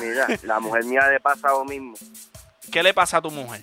Mira, 0.00 0.26
la 0.42 0.58
mujer 0.60 0.84
mía 0.84 1.06
le 1.08 1.20
pasa 1.20 1.48
lo 1.48 1.64
mismo. 1.64 1.96
¿Qué 2.72 2.82
le 2.82 2.92
pasa 2.92 3.18
a 3.18 3.22
tu 3.22 3.30
mujer? 3.30 3.62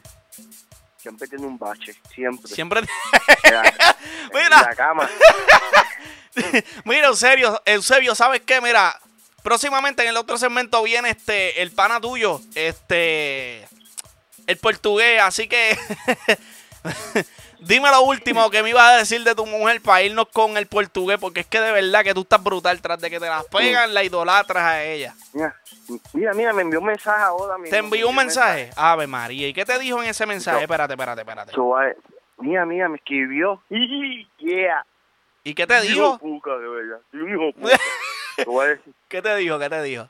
Siempre 0.98 1.28
tiene 1.28 1.46
un 1.46 1.58
bache, 1.58 1.94
siempre. 2.16 2.48
Siempre... 2.54 2.82
La- 3.44 3.64
en 3.68 4.32
Mira. 4.34 4.62
la 4.62 4.76
cama. 4.76 5.10
Mira, 6.86 7.08
Eusebio, 7.08 7.62
Eusebio, 7.66 8.16
¿sabes 8.16 8.42
qué? 8.46 8.62
Mira, 8.62 8.98
próximamente 9.44 10.04
en 10.04 10.10
el 10.10 10.18
otro 10.18 10.38
segmento 10.38 10.82
viene 10.84 11.10
este, 11.10 11.62
el 11.62 11.72
pana 11.72 12.00
tuyo, 12.02 12.40
este, 12.56 13.68
el 14.48 14.58
portugués, 14.62 15.22
así 15.22 15.48
que 15.48 15.78
dime 17.60 17.92
lo 17.92 18.02
último 18.02 18.50
que 18.50 18.64
me 18.64 18.72
ibas 18.72 18.92
a 18.92 18.98
decir 18.98 19.24
de 19.24 19.36
tu 19.36 19.46
mujer 19.46 19.82
para 19.82 20.02
irnos 20.02 20.28
con 20.30 20.58
el 20.58 20.66
portugués, 20.66 21.20
porque 21.20 21.42
es 21.42 21.46
que 21.46 21.60
de 21.60 21.72
verdad 21.72 22.04
que 22.04 22.14
tú 22.14 22.22
estás 22.22 22.42
brutal, 22.42 22.82
tras 22.82 23.00
de 23.00 23.10
que 23.10 23.20
te 23.20 23.28
las 23.28 23.46
pegan, 23.46 23.94
la 23.94 24.04
idolatras 24.04 24.64
a 24.64 24.84
ella. 24.84 25.14
Mira, 25.34 25.56
mira, 26.14 26.34
mira, 26.34 26.54
me 26.54 26.62
envió 26.64 26.80
un 26.80 26.88
mensaje 26.88 27.22
ahora. 27.22 27.56
¿Te 27.70 27.78
envió 27.78 28.10
un 28.10 28.16
mensaje? 28.16 28.72
Ave 28.76 29.06
María, 29.06 29.48
¿y 29.48 29.54
qué 29.54 29.66
te 29.66 29.78
dijo 29.78 30.02
en 30.02 30.10
ese 30.10 30.26
mensaje? 30.26 30.58
No. 30.58 30.64
Espérate, 30.64 30.94
espérate, 30.94 31.22
espérate. 31.22 31.52
So, 31.54 31.82
eh, 31.82 31.96
Mira, 32.38 32.66
mira, 32.66 32.90
me 32.90 32.98
escribió. 32.98 33.62
yeah. 33.70 34.86
¿Y 35.44 35.54
qué 35.54 35.68
te 35.68 35.80
dijo? 35.82 35.94
Hijo 35.94 36.18
puca, 36.20 36.58
de 36.58 36.68
verdad. 36.68 37.00
Hijo 37.14 37.54
puca. 37.54 37.78
¿Qué 39.08 39.22
te 39.22 39.36
dijo? 39.38 39.60
¿Qué 39.60 39.70
te 39.70 39.82
dijo? 39.84 40.10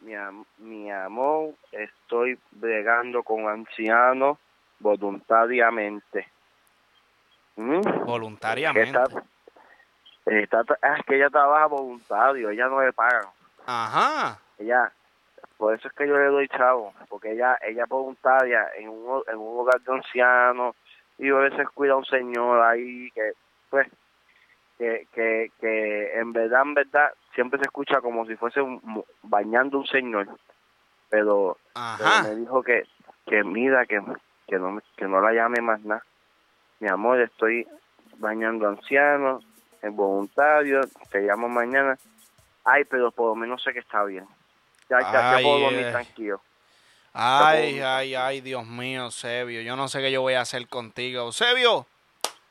mi, 0.00 0.14
am- 0.14 0.44
mi 0.58 0.90
amor, 0.90 1.54
estoy 1.72 2.38
bregando 2.52 3.22
con 3.24 3.48
ancianos 3.48 4.38
voluntariamente. 4.78 6.28
¿Mm? 7.56 7.80
Voluntariamente. 8.04 8.98
está, 10.26 10.60
está- 10.60 10.78
ah, 10.82 10.96
es 10.98 11.06
que 11.06 11.16
ella 11.16 11.30
trabaja 11.30 11.66
voluntario, 11.66 12.50
ella 12.50 12.68
no 12.68 12.82
le 12.82 12.92
pagan. 12.92 13.26
Ajá. 13.66 14.38
Ella, 14.58 14.92
por 15.56 15.74
eso 15.74 15.88
es 15.88 15.94
que 15.94 16.06
yo 16.06 16.16
le 16.16 16.26
doy 16.26 16.48
chavo, 16.48 16.94
porque 17.08 17.32
ella 17.32 17.58
ella 17.62 17.82
es 17.84 17.88
voluntaria 17.88 18.68
en 18.76 18.88
un, 18.90 19.22
en 19.26 19.36
un 19.38 19.58
hogar 19.60 19.80
de 19.80 19.92
ancianos 19.92 20.76
y 21.18 21.30
a 21.30 21.34
veces 21.34 21.66
cuida 21.70 21.94
a 21.94 21.96
un 21.96 22.04
señor 22.04 22.62
ahí 22.62 23.10
que, 23.12 23.32
pues, 23.70 23.88
que, 24.78 25.06
que, 25.12 25.50
que 25.60 26.18
en 26.18 26.32
verdad, 26.32 26.62
en 26.62 26.74
verdad, 26.74 27.10
siempre 27.34 27.58
se 27.58 27.64
escucha 27.64 28.00
como 28.00 28.26
si 28.26 28.36
fuese 28.36 28.60
un- 28.60 29.04
bañando 29.22 29.78
un 29.78 29.86
señor, 29.86 30.28
pero, 31.08 31.56
me 32.24 32.34
dijo 32.36 32.62
que, 32.62 32.84
que 33.26 33.42
mira, 33.44 33.86
que, 33.86 34.00
que, 34.46 34.58
no, 34.58 34.78
que 34.96 35.06
no 35.06 35.20
la 35.20 35.32
llame 35.32 35.60
más 35.60 35.80
nada. 35.80 36.02
Mi 36.80 36.88
amor, 36.88 37.20
estoy 37.20 37.66
bañando 38.18 38.68
ancianos, 38.68 39.44
en 39.82 39.96
voluntario, 39.96 40.80
te 41.10 41.20
llamo 41.20 41.48
mañana. 41.48 41.98
Ay, 42.64 42.84
pero 42.84 43.10
por 43.12 43.28
lo 43.28 43.34
menos 43.34 43.62
sé 43.62 43.72
que 43.72 43.78
está 43.78 44.04
bien. 44.04 44.26
Ya, 44.90 45.00
ya, 45.00 45.12
ya 45.36 45.38
puedo 45.42 45.60
dormir 45.60 45.86
eh. 45.86 45.90
tranquilo. 45.90 46.40
Ay, 47.12 47.80
ay, 47.80 48.14
ay, 48.14 48.40
Dios 48.42 48.66
mío, 48.66 49.04
Eusebio. 49.04 49.62
Yo 49.62 49.74
no 49.74 49.88
sé 49.88 50.00
qué 50.00 50.12
yo 50.12 50.20
voy 50.20 50.34
a 50.34 50.42
hacer 50.42 50.68
contigo. 50.68 51.22
Eusebio, 51.22 51.86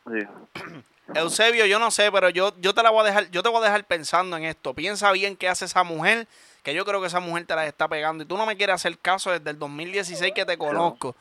Sí. 0.08 0.20
Eusebio, 1.13 1.65
yo 1.65 1.77
no 1.77 1.91
sé, 1.91 2.12
pero 2.12 2.29
yo, 2.29 2.53
yo 2.57 2.74
te 2.74 2.81
la 2.81 2.89
voy 2.89 3.01
a 3.01 3.03
dejar, 3.03 3.29
yo 3.29 3.43
te 3.43 3.50
voy 3.50 3.62
a 3.62 3.65
dejar 3.65 3.85
pensando 3.85 4.38
en 4.38 4.45
esto. 4.45 4.74
Piensa 4.74 5.12
bien 5.12 5.38
qué 5.38 5.47
hace 5.47 5.65
esa 5.65 5.83
mujer, 5.83 6.27
que 6.63 6.74
yo 6.74 6.83
creo 6.83 7.00
que 7.00 7.07
esa 7.07 7.19
mujer 7.19 7.45
te 7.45 7.55
la 7.55 7.67
está 7.67 7.88
pegando. 7.88 8.24
Y 8.24 8.27
tú 8.27 8.38
no 8.38 8.45
me 8.45 8.57
quieres 8.57 8.75
hacer 8.75 8.97
caso 8.97 9.31
desde 9.31 9.51
el 9.51 9.59
2016 9.59 10.33
que 10.33 10.45
te 10.45 10.57
conozco. 10.57 11.15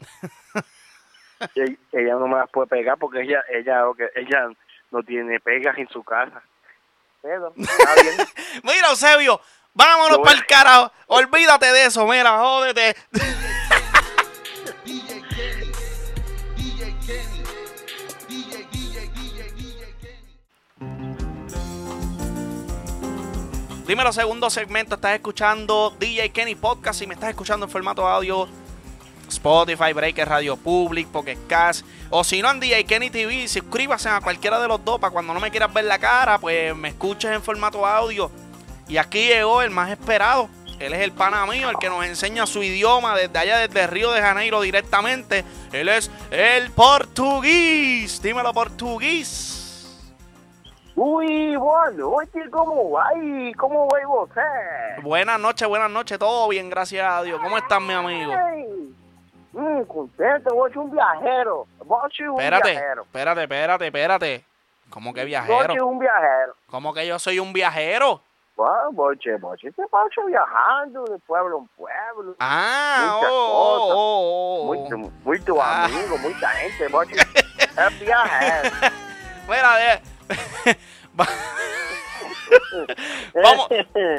Ella, 1.56 1.76
ella 1.90 2.14
no 2.14 2.28
me 2.28 2.36
las 2.36 2.48
puede 2.50 2.68
pegar 2.68 2.96
porque 2.98 3.22
ella 3.22 3.42
ella 3.50 3.82
ella 4.14 4.48
no 4.92 5.02
tiene 5.02 5.40
pegas 5.40 5.76
en 5.76 5.88
su 5.88 6.04
casa. 6.04 6.40
Pero 7.20 7.52
está 7.56 7.94
bien. 8.00 8.28
Mira, 8.62 8.90
Eusebio, 8.90 9.40
vámonos 9.74 10.18
para 10.18 10.38
el 10.38 10.46
carajo. 10.46 10.92
Olvídate 11.08 11.66
de 11.66 11.86
eso, 11.86 12.06
mira, 12.06 12.38
jódete. 12.38 12.94
Dímelo, 23.92 24.10
segundo 24.10 24.48
segmento. 24.48 24.94
Estás 24.94 25.16
escuchando 25.16 25.94
DJ 26.00 26.30
Kenny 26.30 26.54
Podcast. 26.54 26.98
Si 26.98 27.06
me 27.06 27.12
estás 27.12 27.28
escuchando 27.28 27.66
en 27.66 27.70
formato 27.70 28.08
audio, 28.08 28.48
Spotify, 29.28 29.92
Breaker, 29.92 30.26
Radio 30.26 30.56
Public, 30.56 31.08
Pocket 31.08 31.36
Cast. 31.46 31.84
O 32.08 32.24
si 32.24 32.40
no, 32.40 32.50
en 32.50 32.58
DJ 32.58 32.84
Kenny 32.84 33.10
TV, 33.10 33.46
suscríbase 33.46 34.08
a 34.08 34.22
cualquiera 34.22 34.58
de 34.58 34.66
los 34.66 34.82
dos 34.82 34.98
para 34.98 35.10
cuando 35.10 35.34
no 35.34 35.40
me 35.40 35.50
quieras 35.50 35.74
ver 35.74 35.84
la 35.84 35.98
cara, 35.98 36.38
pues 36.38 36.74
me 36.74 36.88
escuches 36.88 37.32
en 37.32 37.42
formato 37.42 37.86
audio. 37.86 38.30
Y 38.88 38.96
aquí 38.96 39.26
llegó 39.26 39.60
el 39.60 39.68
más 39.68 39.90
esperado. 39.90 40.48
Él 40.78 40.94
es 40.94 41.00
el 41.00 41.12
pana 41.12 41.44
mío, 41.44 41.68
el 41.68 41.76
que 41.76 41.90
nos 41.90 42.02
enseña 42.06 42.46
su 42.46 42.62
idioma 42.62 43.14
desde 43.14 43.38
allá, 43.38 43.58
desde 43.58 43.86
Río 43.88 44.10
de 44.12 44.22
Janeiro 44.22 44.62
directamente. 44.62 45.44
Él 45.70 45.90
es 45.90 46.10
el 46.30 46.70
portugués. 46.70 48.22
Dímelo, 48.22 48.54
portugués. 48.54 49.61
Uy, 50.94 51.56
boa 51.56 51.90
noite, 51.90 52.48
como 52.50 52.90
vai? 52.90 53.52
Como 53.54 53.88
vai 53.88 54.04
você? 54.04 55.00
Buenas 55.02 55.40
noches, 55.40 55.66
buenas 55.66 55.90
noches. 55.90 56.18
Todo 56.18 56.48
bien, 56.48 56.68
gracias 56.68 57.04
a 57.06 57.22
Dios. 57.22 57.40
¿Cómo 57.40 57.56
estás, 57.56 57.80
mi 57.80 57.94
amigo? 57.94 58.32
Hum, 59.54 59.84
contento, 59.86 60.54
hoje 60.54 60.78
um 60.78 60.90
viajero. 60.90 61.66
Bote 61.84 62.28
um 62.28 62.34
Espérate, 62.38 62.70
viajero. 62.70 63.02
espérate, 63.02 63.42
espérate, 63.42 63.86
espérate. 63.86 64.44
¿Cómo 64.90 65.14
que 65.14 65.24
viajero? 65.24 65.86
um 65.86 65.98
viajero. 65.98 66.54
¿Cómo 66.70 66.92
que 66.92 67.06
yo 67.06 67.18
soy 67.18 67.38
un 67.40 67.52
viajero? 67.54 68.20
Bote, 68.54 69.36
bote. 69.38 69.70
Você 69.70 69.86
pode 69.88 70.14
viajando 70.26 71.04
de 71.04 71.18
pueblo 71.26 71.58
em 71.62 71.66
pueblo. 71.76 72.36
Ah, 72.38 73.14
Muchas 73.14 73.30
oh, 73.32 73.48
cosas. 73.50 73.96
oh, 73.96 73.96
oh, 73.96 74.60
oh. 74.60 74.66
Muito, 74.66 75.12
muito 75.24 75.60
Ah. 75.60 75.84
amigo, 75.84 76.18
muita 76.18 76.48
gente. 76.48 76.88
Bote. 76.88 77.14
É 77.76 77.90
viajero. 77.90 78.70
Mira, 79.48 79.78
de- 79.96 80.11
Va- 80.11 80.11
vamos, 83.34 83.68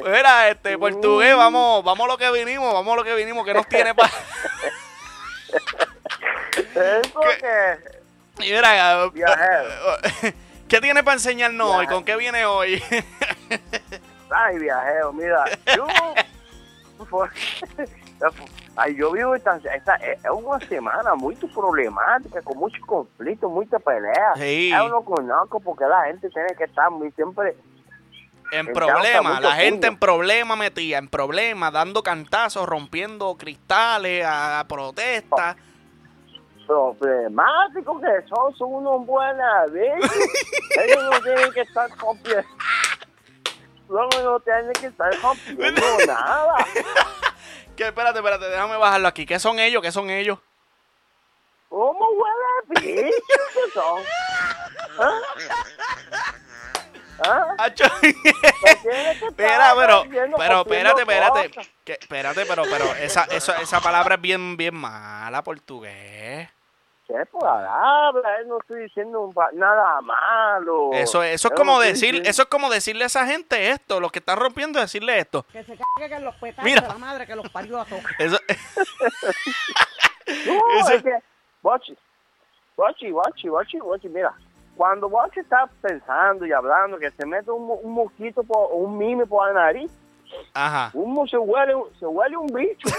mira, 0.05 0.49
este 0.49 0.77
portugués, 0.77 1.35
vamos, 1.35 1.83
vamos 1.83 2.05
a 2.05 2.07
lo 2.07 2.17
que 2.17 2.31
vinimos, 2.31 2.73
vamos 2.73 2.93
a 2.93 2.97
lo 2.97 3.03
que 3.03 3.15
vinimos, 3.15 3.45
que 3.45 3.53
nos 3.53 3.67
tiene 3.67 3.93
para. 3.93 4.11
Que. 7.39 7.77
Mira, 8.39 9.07
Viajero. 9.09 9.69
¿qué 10.67 10.81
tiene 10.81 11.03
para 11.03 11.15
enseñarnos 11.15 11.67
hoy? 11.75 11.87
¿Con 11.87 12.03
qué 12.03 12.15
viene 12.15 12.45
hoy? 12.45 12.81
Ay, 14.29 14.57
viajero, 14.57 15.13
mira. 15.13 15.45
Yo. 15.75 15.87
Aí 18.75 18.97
eu 18.97 19.11
vivo 19.11 19.35
essa, 19.35 19.59
essa 19.65 19.93
é 20.01 20.17
é 20.23 20.31
uma 20.31 20.59
semana 20.59 21.15
muito 21.15 21.47
problemática, 21.47 22.41
com 22.41 22.55
muitos 22.55 22.79
conflitos, 22.81 23.49
muita 23.49 23.79
pelea. 23.79 24.33
Sí. 24.35 24.71
Eu 24.71 24.89
não 24.89 25.03
conozco 25.03 25.61
porque 25.61 25.83
a 25.83 26.05
gente 26.07 26.29
tem 26.29 26.55
que 26.55 26.63
estar 26.63 26.89
muy 26.89 27.11
siempre 27.11 27.55
En 28.51 28.67
problemas, 28.71 29.41
la 29.41 29.55
gente 29.55 29.87
puño. 29.87 29.93
en 29.93 29.97
problemas 29.97 30.57
metida, 30.57 30.97
en 30.97 31.07
problemas, 31.07 31.71
dando 31.73 32.03
cantazos, 32.03 32.67
rompiendo 32.67 33.35
cristales, 33.35 34.23
a, 34.25 34.59
a 34.59 34.67
protestas. 34.67 35.55
problemáticos 36.67 38.01
que 38.01 38.27
son, 38.27 38.55
son 38.55 38.73
unos 38.73 39.05
buenas. 39.05 39.67
Ellos 39.73 41.03
no 41.11 41.19
tienen 41.21 41.51
que 41.51 41.61
estar 41.61 41.89
copiando. 41.97 42.47
luego 43.89 44.09
no 44.23 44.39
tiene 44.39 44.71
que 44.73 44.87
estar 44.87 45.11
rompiendo 45.21 45.81
nada. 46.07 46.55
Que 47.75 47.87
espérate, 47.87 48.19
espérate, 48.19 48.45
déjame 48.45 48.77
bajarlo 48.77 49.07
aquí. 49.07 49.25
¿Qué 49.25 49.39
son 49.39 49.59
ellos? 49.59 49.81
¿Qué 49.81 49.91
son 49.91 50.09
ellos? 50.09 50.37
¿Cómo 51.69 52.07
huele 52.09 52.79
que 52.79 53.71
son? 53.73 54.03
¿Ah? 54.99 55.19
¿Ah? 57.57 57.69
Pues 58.61 59.21
Espera, 59.21 59.73
pero, 59.77 60.03
pero 60.37 60.61
espérate, 60.61 61.01
espérate. 61.01 61.51
Que- 61.85 61.97
espérate, 61.99 62.45
pero, 62.45 62.63
pero 62.63 62.85
esa, 62.95 63.23
esa, 63.25 63.61
esa 63.61 63.79
palabra 63.81 64.15
es 64.15 64.21
bien, 64.21 64.57
bien 64.57 64.75
mala, 64.75 65.43
portugués. 65.43 66.49
¿Qué 67.15 67.23
palabra? 67.27 68.41
Eh, 68.41 68.45
No 68.47 68.57
estoy 68.59 68.81
diciendo 68.83 69.21
un 69.21 69.35
nada 69.53 70.01
malo. 70.01 70.89
Eso, 70.93 71.21
eso 71.21 71.49
es 71.49 71.53
como 71.53 71.79
decir, 71.79 72.23
eso 72.25 72.41
es 72.41 72.47
como 72.47 72.71
decirle 72.71 73.03
a 73.03 73.07
esa 73.07 73.27
gente 73.27 73.69
esto, 73.69 73.99
los 73.99 74.11
que 74.11 74.17
están 74.17 74.39
rompiendo, 74.39 74.79
decirle 74.79 75.19
esto. 75.19 75.45
Que 75.51 75.63
se 75.63 75.77
cague 75.99 76.15
en 76.15 76.25
los 76.25 76.33
petazos 76.37 76.63
Mira. 76.65 76.81
de 76.81 76.87
la 76.87 76.97
madre 76.97 77.27
que 77.27 77.35
los 77.35 77.47
parió 77.49 77.79
a 77.81 77.85
todos. 77.85 78.01
Eso, 78.17 78.39
No, 80.47 80.79
Ese- 80.79 80.95
es 80.95 81.03
que, 81.03 81.19
Bochi, 81.61 81.95
Bochi, 82.75 83.11
Bochi, 83.11 83.47
Bochi, 83.49 83.77
Bochi, 83.77 84.09
mira, 84.09 84.33
cuando 84.75 85.07
Bochi 85.07 85.41
está 85.41 85.67
pensando 85.83 86.47
y 86.47 86.51
hablando 86.51 86.97
que 86.97 87.11
se 87.11 87.27
mete 87.27 87.51
un, 87.51 87.77
un 87.83 87.91
mosquito 87.93 88.41
por, 88.43 88.57
o 88.71 88.75
un 88.77 88.97
mime 88.97 89.27
por 89.27 89.45
la 89.47 89.53
nariz, 89.53 89.91
ajá. 90.55 90.89
uno 90.95 91.27
se 91.27 91.37
huele, 91.37 91.75
se 91.99 92.07
huele 92.07 92.37
un 92.37 92.47
bicho. 92.47 92.89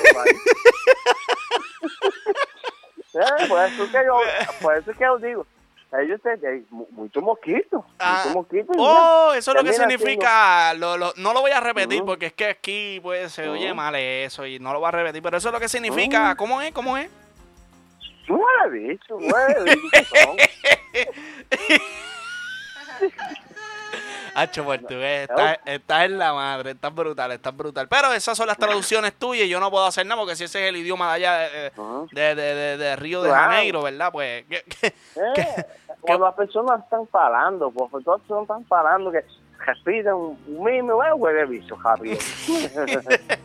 Eh, 3.15 3.47
por 3.49 3.63
eso 3.65 3.85
que 3.91 4.05
yo, 4.05 4.19
por 4.63 4.77
eso 4.77 4.93
que 4.93 5.05
yo 5.05 5.19
digo, 5.19 5.47
ellos 5.93 6.21
mu- 6.71 6.87
mucho 6.91 7.21
mosquito, 7.21 7.85
Ah, 8.01 8.23
mucho 8.27 8.39
mosquito. 8.39 8.73
Oh, 8.77 9.33
eso 9.35 9.53
es 9.53 9.57
lo 9.57 9.63
que 9.65 9.73
significa. 9.73 10.75
Lo, 10.75 10.97
lo- 10.97 11.13
no 11.17 11.33
lo 11.33 11.41
voy 11.41 11.53
a 11.53 11.61
repetir 11.61 11.99
Ujú. 11.99 12.07
porque 12.07 12.27
es 12.27 12.33
que 12.33 12.47
aquí 12.47 12.99
pues 13.01 13.33
se 13.33 13.49
oye 13.49 13.67
Ujú. 13.67 13.77
mal 13.77 13.95
eso 13.95 14.45
y 14.47 14.59
no 14.59 14.73
lo 14.73 14.81
voy 14.81 14.89
a 14.89 14.93
repetir, 14.93 15.23
pero 15.23 15.37
eso 15.39 15.49
es 15.49 15.53
lo 15.53 15.61
que 15.61 15.69
significa. 15.69 16.29
Ujú. 16.29 16.37
¿Cómo 16.37 16.61
es? 16.63 16.73
¿Cómo 16.73 16.99
es? 16.99 17.09
ya, 18.27 19.17
huele 19.17 19.77
Hacho 24.35 24.65
portugués, 24.65 25.29
estás 25.29 25.59
estás 25.65 26.05
en 26.05 26.19
la 26.19 26.33
madre, 26.33 26.73
estás 26.73 26.95
brutal, 26.95 27.33
estás 27.33 27.57
brutal. 27.57 27.89
Pero 27.89 28.13
esas 28.13 28.37
son 28.37 28.47
las 28.47 28.59
traducciones 28.59 29.15
tuyas 29.15 29.47
y 29.47 29.49
yo 29.49 29.61
no 29.61 29.71
puedo 29.71 29.85
hacer 29.87 30.07
nada 30.07 30.21
porque 30.21 30.37
si 30.37 30.45
ese 30.45 30.63
es 30.65 30.69
el 30.71 30.77
idioma 30.77 31.09
de 31.09 31.13
allá 31.15 31.39
de, 31.39 31.73
de, 32.13 32.35
de- 32.35 32.55
de- 32.55 32.77
de 32.77 32.97
Río 32.97 33.23
de 33.23 33.31
Claro. 33.31 33.51
Janeiro, 33.51 33.83
¿verdad? 33.83 34.11
Pues, 34.13 34.45
¿qué- 34.49 34.65
qué? 34.81 34.87
Eh, 35.17 35.65
cuando 36.01 36.27
las 36.27 36.35
personas 36.35 36.83
están 36.85 37.07
parando, 37.07 37.71
pues 37.71 38.05
todas 38.05 38.21
las 38.21 38.29
personas 38.29 38.43
están 38.43 38.65
parando 38.65 39.11
que 39.11 39.25
respiran 39.65 40.15
un 40.15 40.39
mime, 40.47 40.93
bueno, 40.93 41.15
huele 41.17 41.47
bicho, 41.47 41.77
Javier. 41.77 42.19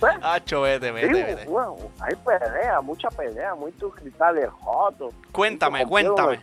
pues, 0.00 0.14
Hacho, 0.22 0.62
vete, 0.62 0.90
vete, 0.90 1.06
sí, 1.06 1.12
vete. 1.22 1.44
bueno, 1.46 1.76
hay 2.00 2.14
pelea, 2.16 2.80
mucha 2.80 3.08
pelea, 3.10 3.54
muchos 3.54 3.94
cristales 3.94 4.48
rotos. 4.64 5.14
Cuéntame, 5.30 5.86
cuéntame. 5.86 6.40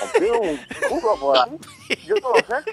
Rompieron 0.00 0.48
un 0.48 1.00
culo 1.00 1.16
por 1.20 1.38
ahí. 1.38 1.58
Yo 2.06 2.14
no 2.22 2.30
lo 2.30 2.36
sé. 2.40 2.72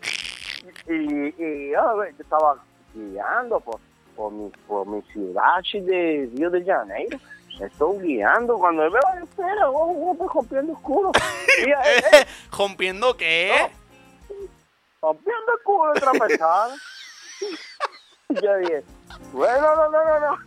Y, 0.94 1.44
y 1.44 1.72
yo 1.72 2.04
estaba 2.04 2.58
guiando 2.94 3.60
por, 3.60 3.80
por, 4.16 4.32
mi, 4.32 4.50
por 4.68 4.86
mi 4.88 5.02
ciudad 5.14 5.62
de 5.74 6.30
Río 6.36 6.50
de 6.50 6.64
Janeiro. 6.66 7.18
Estoy 7.60 8.00
guiando 8.04 8.56
cuando 8.58 8.84
veo, 8.92 9.02
"Ay, 9.14 9.24
espera, 9.24 9.70
oh, 9.70 9.92
oh, 9.92 10.12
estoy 10.14 10.28
rompiendo 10.34 10.74
el 10.74 10.80
culo. 10.80 11.12
Eh, 11.60 11.74
eh, 12.14 12.26
¿Rompiendo 12.56 13.18
qué? 13.18 13.72
rompiendo 15.02 15.54
el 15.58 15.64
culo 15.64 15.92
de 15.94 15.98
otra 16.00 16.12
persona. 16.12 16.76
Yo 18.30 18.58
dije, 18.58 18.84
bueno, 19.32 19.76
no, 19.76 19.90
no, 19.90 20.06
no, 20.06 20.20
no. 20.20 20.38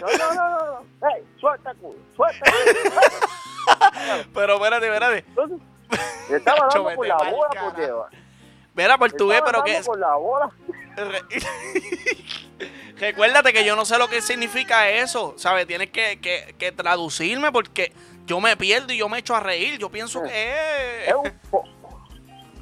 No, 0.00 0.18
no, 0.18 0.34
no, 0.34 0.50
no, 0.50 0.66
no. 0.66 0.86
Hey, 1.08 1.24
suelta 1.40 1.70
el 1.70 1.76
culo, 1.78 1.98
suelta 2.14 2.44
el 2.50 2.90
culo. 2.90 3.00
Pero 4.34 4.54
espérate, 4.54 4.86
espérate. 4.86 5.18
Entonces, 5.28 5.58
le 6.30 6.36
estaba 6.36 6.58
dando 6.60 6.74
Chomete 6.74 6.96
por 6.96 7.06
la 7.06 7.16
bola 7.16 7.48
carajo. 7.52 7.70
porque 7.76 8.16
Mira, 8.74 8.98
portugués, 8.98 9.42
pero 9.44 9.64
que... 9.64 9.80
por 9.86 9.98
la 9.98 10.14
bola. 10.16 10.50
Recuérdate 12.98 13.52
que 13.54 13.64
yo 13.64 13.74
no 13.74 13.86
sé 13.86 13.96
lo 13.96 14.08
que 14.08 14.20
significa 14.20 14.90
eso, 14.90 15.32
¿sabes? 15.38 15.66
Tienes 15.66 15.90
que, 15.90 16.20
que, 16.20 16.54
que 16.58 16.72
traducirme 16.72 17.50
porque 17.52 17.92
yo 18.26 18.38
me 18.38 18.54
pierdo 18.56 18.92
y 18.92 18.98
yo 18.98 19.08
me 19.08 19.18
echo 19.18 19.34
a 19.34 19.40
reír. 19.40 19.78
Yo 19.78 19.88
pienso 19.90 20.22
que 20.22 20.52
Es 21.04 21.08
es... 21.08 21.14
un 21.14 21.32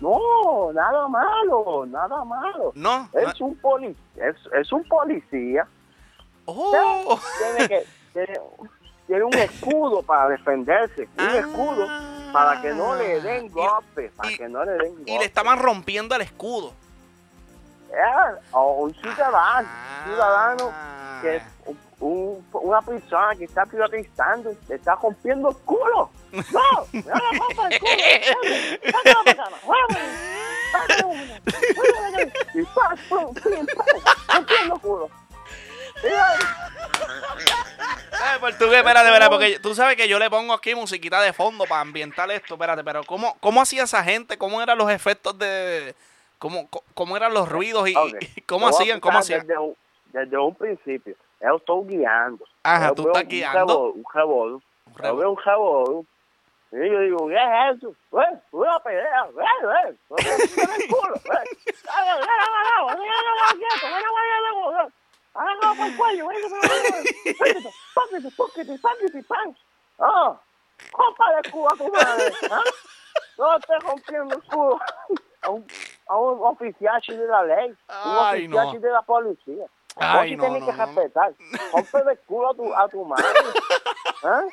no, 0.00 0.70
nada 0.72 1.09
malo, 1.09 1.85
nada 1.87 2.24
malo. 2.24 2.72
No. 2.74 3.09
Es 3.12 3.40
un 3.40 3.57
poli 3.57 3.96
es, 4.16 4.37
es 4.53 4.70
un 4.70 4.85
policía. 4.85 5.66
Oh. 6.44 7.18
Tiene 7.38 7.68
que 7.68 7.87
tiene, 8.12 8.40
tiene 9.06 9.24
un 9.24 9.34
escudo 9.34 10.02
para 10.02 10.28
defenderse, 10.28 11.02
un 11.02 11.08
Ah. 11.24 11.36
escudo 11.38 11.86
para 12.32 12.60
que 12.62 12.72
no 12.72 12.94
le 12.96 13.20
den 13.20 13.50
golpes, 13.50 14.10
para 14.16 14.30
y- 14.32 14.36
que 14.36 14.48
no 14.48 14.64
le 14.64 14.72
den 14.72 14.92
Y 14.92 15.04
le 15.04 15.10
golpes. 15.12 15.26
estaban 15.28 15.58
rompiendo 15.58 16.14
el 16.16 16.22
escudo. 16.22 16.72
Ah, 17.96 18.32
o 18.52 18.72
un 18.84 18.94
ciudadano, 18.94 19.68
Ah. 19.70 20.02
ciudadano 20.04 20.72
que 21.22 21.36
es 21.36 21.42
un- 21.66 21.78
un- 22.00 22.44
una 22.52 22.82
persona 22.82 23.36
que 23.36 23.44
está 23.44 23.64
privatizando, 23.66 24.52
le 24.68 24.74
está 24.74 24.94
rompiendo 24.96 25.50
el 25.50 25.56
culo. 25.58 26.10
No, 26.32 26.42
no 26.52 26.90
le 26.92 27.38
rompa 27.38 27.68
el 27.68 27.78
culo. 34.80 35.08
Ay, 38.22 38.38
portugués, 38.40 38.78
espérate, 38.78 39.08
espérate, 39.08 39.30
porque 39.30 39.58
tú 39.58 39.74
sabes 39.74 39.96
que 39.96 40.08
yo 40.08 40.18
le 40.18 40.30
pongo 40.30 40.54
aquí 40.54 40.74
musiquita 40.74 41.20
de 41.20 41.32
fondo 41.32 41.64
para 41.64 41.80
ambientar 41.80 42.30
esto, 42.30 42.54
espérate, 42.54 42.82
pero 42.84 43.04
¿cómo, 43.04 43.36
cómo 43.40 43.60
hacía 43.60 43.84
esa 43.84 44.02
gente? 44.02 44.38
¿Cómo 44.38 44.62
eran 44.62 44.78
los 44.78 44.90
efectos 44.90 45.38
de... 45.38 45.94
¿Cómo, 46.38 46.68
cómo 46.94 47.16
eran 47.16 47.32
los 47.32 47.48
ruidos 47.48 47.88
y, 47.88 47.94
cómo 48.42 48.68
hacían? 48.68 49.00
¿Cómo 49.00 49.18
hacían? 49.18 49.46
Desde 49.46 49.58
un, 49.58 49.74
desde 50.12 50.36
un 50.36 50.54
principio. 50.54 51.16
Yo 51.40 51.56
estoy 51.56 51.86
guiando. 51.86 52.44
Ajá, 52.62 52.94
tú 52.94 53.06
estás 53.06 53.22
un 53.22 53.28
guiando. 53.28 53.92
Un 53.92 54.04
jabón. 54.04 54.52
Un 54.54 54.62
Yo 54.96 55.02
rebo- 55.02 55.16
veo 55.18 55.30
un 55.30 55.36
jabón. 55.36 56.06
Y 56.72 56.90
yo 56.90 57.00
digo, 57.00 57.28
¿qué 57.28 57.34
es 57.36 57.76
eso? 57.76 57.94
¡Eh! 58.20 58.38
¡Una 58.50 58.78
pelea! 58.80 59.26
¡Eh! 59.26 59.96
¡Eh! 60.18 60.18
¡Eh! 60.18 60.26
¡Ah! 61.88 62.16
¿Ah? 62.20 62.96
Madre. 62.96 64.92
Ah, 65.35 65.55
não, 65.62 65.75
vai, 65.75 65.90
vai, 65.90 66.16
vai, 66.16 66.40
vai, 66.49 67.62
Ah, 69.99 70.37
compara 70.92 71.42
com 71.51 71.66
a 71.66 71.73
Estou 73.31 73.57
interrompendo 73.57 74.42
o 76.09 76.51
oficial 76.51 77.01
da 77.27 77.40
lei, 77.40 77.75
o 77.88 78.29
oficial 78.29 78.81
da 78.81 79.03
polícia. 79.03 79.66
Ai, 79.97 80.37
não, 80.37 80.59
não, 80.59 80.66
que 80.66 80.70
respetar. 80.73 81.33
Compra 81.70 82.12
o 82.12 82.16
culo 82.27 82.53
do, 82.55 82.75
a 82.75 82.87
do 82.87 83.05
mar. 83.05 83.18
Hã? 84.25 84.49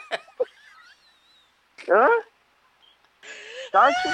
Hã? 1.89 2.09
Tanto? 3.71 4.09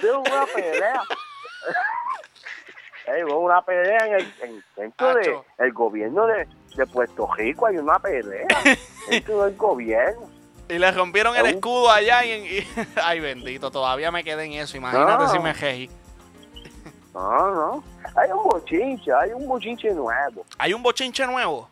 Deu 0.00 0.22
uma 0.22 0.46
pereira. 0.46 1.02
Ey, 3.06 3.22
veo 3.24 3.38
una 3.38 3.62
pelea 3.62 4.06
en 4.06 4.14
el 4.14 4.32
en, 4.42 4.64
dentro 4.76 5.14
de 5.14 5.70
gobierno 5.72 6.26
de, 6.26 6.46
de 6.76 6.86
Puerto 6.86 7.28
Rico. 7.34 7.66
Hay 7.66 7.76
una 7.78 7.98
pelea 7.98 8.46
dentro 9.08 9.42
del 9.44 9.56
gobierno. 9.56 10.28
y 10.68 10.78
le 10.78 10.90
rompieron 10.90 11.36
el 11.36 11.46
escudo 11.46 11.90
allá 11.90 12.24
y, 12.24 12.30
y- 12.58 12.68
Ay, 13.02 13.20
bendito, 13.20 13.70
todavía 13.70 14.10
me 14.10 14.24
quedé 14.24 14.44
en 14.44 14.52
eso. 14.54 14.76
Imagínate 14.76 15.24
No. 15.24 15.28
si 15.30 15.38
me. 15.38 15.88
No, 17.14 17.50
no. 17.54 17.84
Hay 18.14 18.30
un 18.30 18.42
bochinche, 18.44 19.12
hay 19.12 19.32
un 19.32 19.46
bochinche 19.48 19.90
nuevo. 19.94 20.44
¿Hay 20.58 20.74
un 20.74 20.82
bochinche 20.82 21.26
nuevo? 21.26 21.68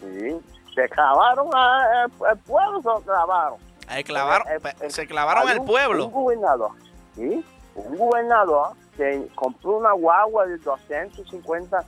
Sí. 0.00 0.36
Se 0.74 0.88
clavaron 0.88 1.48
a- 1.54 2.04
el, 2.06 2.12
el 2.32 2.38
pueblo, 2.38 2.80
se 2.82 2.88
lo 2.88 3.00
clavaron. 3.00 3.58
Ahí 3.86 4.02
clavaron, 4.04 4.46
Eh, 4.48 4.58
eh, 4.64 4.72
eh, 4.82 4.90
se 4.90 5.06
clavaron 5.06 5.46
hay 5.46 5.54
el 5.54 5.60
un- 5.60 5.66
pueblo. 5.66 6.06
Un 6.06 6.12
gobernador, 6.12 6.70
¿sí? 7.16 7.44
Un 7.74 7.96
gobernador 7.98 8.72
que 9.00 9.28
compró 9.34 9.78
una 9.78 9.92
guagua 9.92 10.46
de 10.46 10.58
250, 10.58 11.84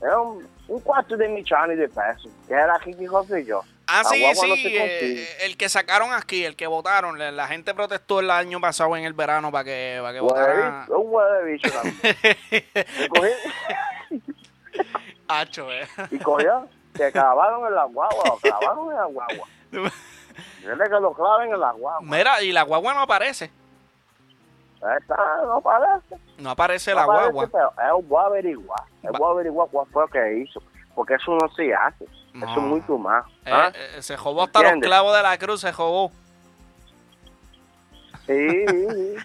era 0.00 0.18
un, 0.18 0.48
un 0.68 0.80
cuarto 0.80 1.14
de 1.16 1.28
millones 1.28 1.76
de 1.76 1.88
pesos, 1.88 2.30
que 2.48 2.54
era 2.54 2.78
Ricky 2.78 3.04
José 3.06 3.44
yo. 3.44 3.62
Ah, 3.86 4.00
La 4.02 4.08
sí, 4.08 4.22
no 4.26 4.34
sí, 4.34 4.46
eh, 4.50 4.78
consigue. 4.78 5.44
el 5.44 5.58
que 5.58 5.68
sacaron 5.68 6.14
aquí, 6.14 6.42
el 6.46 6.56
que 6.56 6.66
votaron. 6.66 7.18
La, 7.18 7.30
la 7.30 7.46
gente 7.46 7.74
protestó 7.74 8.20
el 8.20 8.30
año 8.30 8.58
pasado 8.58 8.96
en 8.96 9.04
el 9.04 9.12
verano 9.12 9.52
para 9.52 9.64
que, 9.64 9.98
para 10.00 10.14
que 10.14 10.20
votaran. 10.20 10.86
Un 10.90 11.02
huele 11.12 11.36
de 11.44 11.52
bicho 11.52 11.70
también. 11.70 12.16
Hacho, 15.28 15.70
eh. 15.70 15.86
Y 16.10 16.18
cogió, 16.18 16.66
se 16.96 17.12
clavaron 17.12 17.66
en 17.66 17.74
la 17.74 17.84
guagua, 17.84 18.22
lo 18.26 18.36
clavaron 18.38 18.90
en 18.90 18.96
la 18.96 19.04
guagua. 19.04 19.48
Dile 20.60 20.84
que 20.84 21.00
lo 21.00 21.12
claven 21.12 21.52
en 21.52 21.60
la 21.60 21.72
guagua. 21.72 22.00
Mira, 22.02 22.42
y 22.42 22.52
la 22.52 22.62
guagua 22.62 22.94
no 22.94 23.00
aparece. 23.02 23.50
Está, 24.98 25.16
no 25.46 25.60
parece. 25.60 26.16
No 26.38 26.50
aparece 26.50 26.90
no 26.92 26.96
la 27.00 27.06
parece, 27.06 27.32
guagua. 27.32 27.72
pero 27.76 27.98
es 28.00 28.08
voy 28.08 28.22
a 28.22 28.26
averiguar. 28.26 28.82
Es 29.02 29.10
Va- 29.12 29.18
voy 29.18 29.28
a 29.28 29.30
averiguar 29.32 29.68
cuál 29.70 29.86
fue 29.90 30.02
lo 30.02 30.08
que 30.08 30.38
hizo. 30.38 30.62
Porque 30.94 31.14
eso 31.14 31.32
no 31.40 31.48
se 31.54 31.74
hace. 31.74 32.06
No. 32.32 32.44
Eso 32.46 32.60
es 32.60 32.62
muy 32.66 32.98
más. 32.98 33.24
Eh, 33.46 33.50
¿ah? 33.52 33.72
eh, 33.74 34.02
se 34.02 34.16
jobó 34.16 34.42
hasta 34.44 34.62
los 34.62 34.80
clavos 34.82 35.16
de 35.16 35.22
la 35.22 35.38
cruz, 35.38 35.60
se 35.60 35.72
jobó. 35.72 36.10
Sí, 38.26 38.66
sí, 38.68 38.86
sí. 38.90 39.16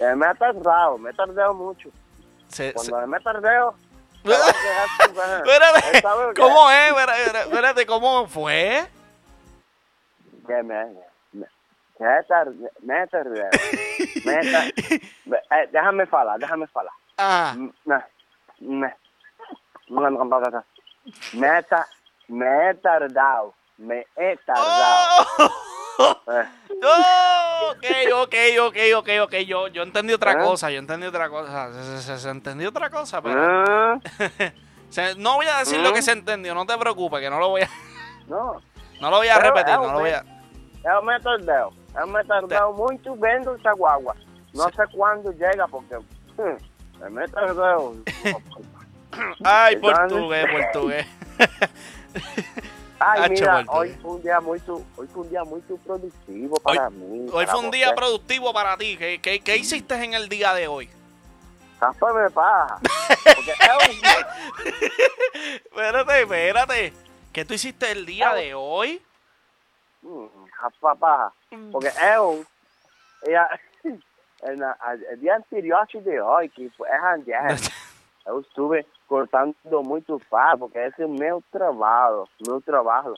Eh, 0.00 0.14
me 0.16 0.26
ha 0.26 0.34
tardado, 0.34 0.98
me 0.98 1.10
he 1.10 1.14
tardado 1.14 1.54
mucho. 1.54 1.88
Se- 2.48 2.72
se- 2.78 2.90
Cuando 2.90 3.06
me 3.06 3.20
tardeo. 3.20 3.74
Espérate, 4.24 6.00
¿Sabes 6.00 6.26
lo 6.28 6.34
que- 6.34 6.40
¿cómo 6.42 6.70
es? 6.70 6.94
Espérate, 7.44 7.86
¿cómo 7.86 8.26
fue? 8.26 8.86
que 10.46 10.62
me, 10.62 10.84
me, 10.84 11.00
tardé, 12.28 12.70
me 12.82 13.06
tardé, 13.06 13.42
me 14.24 14.44
tar- 14.50 14.72
eh, 15.50 15.68
déjame 15.72 16.06
falar, 16.06 16.38
déjame 16.40 16.66
falar. 16.68 16.92
Ah, 17.18 17.54
Me, 17.56 17.96
me, 18.60 18.94
no, 19.88 20.10
no, 20.10 20.24
no, 20.24 20.40
no. 20.40 20.64
me, 21.32 21.48
me 22.28 22.70
he 22.70 22.74
tardado, 22.74 23.54
me 23.78 24.06
he 24.16 24.36
tardado. 24.38 25.26
¡Oh! 25.98 26.16
Eh, 26.28 26.44
¡Oh! 26.82 27.70
Ok, 27.70 27.84
ok, 28.14 28.34
ok, 28.60 28.76
ok, 28.96 29.08
ok. 29.22 29.34
Yo, 29.46 29.68
yo 29.68 29.82
entendí 29.82 30.12
otra 30.12 30.32
¿Eh? 30.32 30.38
cosa, 30.38 30.70
yo 30.70 30.78
entendí 30.78 31.06
otra 31.06 31.28
cosa. 31.28 31.72
Se, 31.72 32.02
se- 32.02 32.18
se 32.18 32.30
entendió 32.30 32.68
otra 32.70 32.90
cosa, 32.90 33.22
pero... 33.22 34.00
se- 34.90 35.14
no 35.16 35.36
voy 35.36 35.46
a 35.46 35.58
decir 35.58 35.78
lo 35.80 35.92
que 35.92 36.00
¿Mm? 36.00 36.02
se 36.02 36.12
entendió, 36.12 36.54
no 36.54 36.66
te 36.66 36.76
preocupes, 36.76 37.20
que 37.20 37.30
no 37.30 37.38
lo 37.38 37.50
voy 37.50 37.62
a, 37.62 37.68
no, 38.26 38.60
no 39.00 39.10
lo 39.10 39.16
voy 39.18 39.28
a 39.28 39.36
Pero, 39.36 39.48
repetir, 39.54 39.74
eh, 39.74 39.78
no 39.78 39.92
lo 39.92 40.00
voy 40.00 40.10
a... 40.10 40.24
eu 40.84 41.00
tardeo, 41.20 41.72
eu 41.96 42.06
me 42.06 42.24
tardeo 42.24 42.72
muito 42.74 43.14
vendo 43.16 43.54
essa 43.54 43.72
guagua. 43.72 44.16
No 44.52 44.64
sé 44.72 44.86
cuándo 44.92 45.32
llega 45.32 45.66
porque 45.68 45.96
hmm, 45.96 47.10
me 47.10 47.28
tardeo. 47.28 47.96
Ay, 49.44 49.76
Perdón. 49.76 50.08
portugués, 50.08 50.46
portugués. 50.50 51.06
Ay, 52.98 53.30
mira, 53.30 53.64
hoy 53.68 53.90
fue 54.00 54.12
un 54.12 54.22
día 54.22 54.40
muy, 54.40 54.62
hoy 54.96 55.06
fue 55.08 55.22
un 55.22 55.30
día 55.30 55.44
muy 55.44 55.60
productivo 55.60 56.56
para 56.60 56.90
mí. 56.90 57.26
Hoy 57.32 57.44
para 57.44 57.52
fue 57.52 57.60
un 57.60 57.70
día 57.70 57.88
você. 57.88 57.96
productivo 57.96 58.52
para 58.52 58.76
ti. 58.76 58.96
¿Qué, 58.96 59.20
qué, 59.20 59.40
qué 59.40 59.56
hiciste 59.56 59.94
en 59.94 60.14
el 60.14 60.28
día 60.28 60.54
de 60.54 60.68
hoy? 60.68 60.88
Raspame 61.80 62.30
paja. 62.30 62.78
Espérate, 65.64 66.22
espérate. 66.22 66.92
¿Qué 67.32 67.44
tú 67.44 67.54
hiciste 67.54 67.90
el 67.90 68.06
día 68.06 68.32
de 68.32 68.54
hoy? 68.54 69.02
hum, 70.04 70.28
raspa 70.60 70.94
paja. 70.94 71.32
Porque 71.72 71.92
eu, 72.14 72.44
ia, 73.26 73.60
na, 74.56 74.76
a, 74.80 74.94
o 75.12 75.16
dia 75.16 75.36
anterior 75.36 75.86
de 75.86 76.20
hoje, 76.20 76.48
que 76.50 76.72
é 76.86 76.96
ayer, 76.96 77.56
eu 78.26 78.40
estuve 78.40 78.86
cortando 79.08 79.54
muito 79.84 80.20
paja, 80.30 80.58
porque 80.58 80.78
esse 80.78 81.02
é 81.02 81.06
o 81.06 81.10
meu 81.10 81.42
trabalho, 81.50 82.28
meu 82.46 82.60
trabalho. 82.60 83.14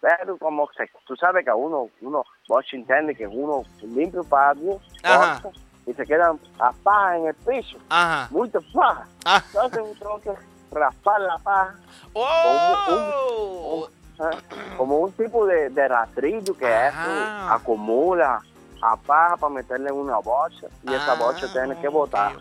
Pero 0.00 0.36
como 0.38 0.68
se, 0.72 0.88
tú 1.06 1.16
sabes 1.16 1.44
que 1.44 1.50
uno, 1.52 1.88
uno, 2.00 2.24
vos 2.48 2.66
entiendes 2.72 3.16
que 3.16 3.26
uno 3.26 3.64
limpia 3.82 4.20
o 4.20 4.24
patio, 4.24 4.80
corta, 5.00 5.50
y 5.86 5.92
se 5.92 6.06
quedan 6.06 6.38
a 6.58 6.72
paja 6.72 7.18
en 7.18 7.26
el 7.26 7.34
piso. 7.34 7.78
Ajá. 7.88 8.28
muita 8.30 8.60
paja. 8.72 9.06
Ah. 9.24 9.42
Entonces 9.46 9.78
eu 9.78 9.94
tengo 9.98 10.20
que 10.20 10.32
raspar 10.72 11.20
la 11.20 11.38
paja 11.38 11.76
¡Oh! 12.14 13.88
como 14.76 14.98
un 14.98 15.12
tipo 15.12 15.46
de, 15.46 15.70
de 15.70 15.88
rastrillo 15.88 16.56
que 16.56 16.66
Ah. 16.72 16.88
eso 16.88 17.54
acumula 17.54 18.40
a 18.84 18.96
paja 18.96 19.36
para 19.36 19.52
meterle 19.54 19.90
en 19.90 19.94
una 19.94 20.18
bolsa 20.18 20.66
y 20.82 20.92
esa 20.92 21.14
bolsa 21.14 21.46
tiene 21.52 21.80
que 21.80 21.86
botar. 21.88 22.32
Ah, 22.36 22.40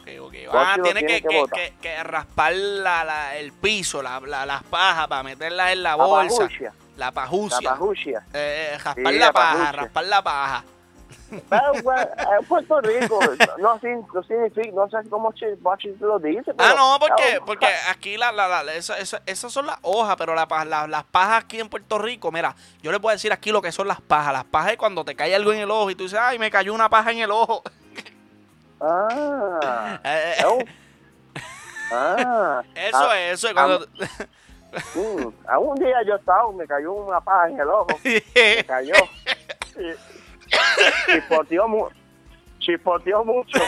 Ah, 0.53 0.73
tiene 0.81 0.99
tiene 1.01 1.07
que, 1.07 1.21
que 1.21 1.27
que, 1.27 1.39
botar. 1.39 1.59
que- 1.59 1.73
que 1.79 2.03
raspar 2.03 2.53
la, 2.53 3.03
la- 3.03 3.35
el 3.37 3.51
piso, 3.51 4.01
la, 4.01 4.19
la- 4.21 4.45
las 4.47 4.63
pajas 4.63 5.07
para 5.07 5.21
meterlas 5.21 5.71
en 5.71 5.83
la 5.83 5.89
La 5.91 5.95
bolsa. 6.03 6.37
pajucia, 6.39 6.73
La 6.97 7.05
la 7.05 7.11
pajucia. 7.11 8.23
Eh, 8.33 8.71
eh, 8.73 8.77
raspar 8.83 9.13
Sí, 9.13 9.19
la 9.19 9.25
la 9.27 9.33
paja, 9.33 9.71
raspar 9.71 10.03
la 10.05 10.21
paja. 10.23 10.63
Pero 11.49 11.73
bueno, 11.83 12.07
en 12.39 12.45
Puerto 12.45 12.81
Rico 12.81 13.19
no, 13.57 13.79
no 13.79 14.23
significa, 14.25 14.71
no 14.73 14.89
sé 14.89 14.97
cómo 15.09 15.31
se 15.33 15.55
lo 15.99 16.19
dice. 16.19 16.51
Ah, 16.57 16.73
no, 16.75 16.97
porque, 16.99 17.39
porque 17.45 17.67
aquí 17.89 18.17
la, 18.17 18.31
la, 18.31 18.63
la- 18.63 18.73
esa- 18.73 18.97
esa- 18.97 19.21
esas 19.25 19.51
son 19.51 19.65
las 19.67 19.77
hojas, 19.81 20.15
pero 20.17 20.35
la, 20.35 20.45
las 20.87 21.03
pajas 21.05 21.43
aquí 21.45 21.59
en 21.59 21.69
Puerto 21.69 21.97
Rico, 21.97 22.31
mira, 22.31 22.55
yo 22.81 22.91
les 22.91 22.99
voy 22.99 23.11
a 23.11 23.13
decir 23.13 23.31
aquí 23.31 23.51
lo 23.51 23.61
que 23.61 23.71
son 23.71 23.87
las 23.87 24.01
pajas. 24.01 24.33
Las 24.33 24.43
pajas 24.43 24.71
es 24.73 24.77
cuando 24.77 25.05
te 25.05 25.15
cae 25.15 25.33
algo 25.33 25.53
en 25.53 25.59
el 25.59 25.71
ojo 25.71 25.89
y 25.89 25.95
tú 25.95 26.03
dices, 26.03 26.19
ay, 26.21 26.37
me 26.37 26.51
cayó 26.51 26.73
una 26.73 26.89
paja 26.89 27.11
en 27.11 27.19
el 27.19 27.31
ojo. 27.31 27.63
Ah, 28.81 29.99
Eh, 30.03 30.33
eh, 30.39 30.65
ah, 31.93 32.63
eso 32.75 32.97
ah, 33.09 33.19
es, 33.19 33.33
eso 33.33 33.47
es 33.47 33.53
cuando... 33.53 33.85
mm, 34.95 35.27
algún 35.47 35.75
día 35.77 35.97
yo 36.05 36.15
estaba, 36.15 36.51
me 36.53 36.65
cayó 36.67 36.93
una 36.93 37.21
paja 37.21 37.49
en 37.49 37.59
el 37.59 37.67
ojo. 37.69 37.87
me 38.03 38.63
cayó. 38.65 38.93
Chispoteó, 41.07 41.67
mu 41.67 41.89
chispoteó 42.59 43.23
mucho. 43.25 43.57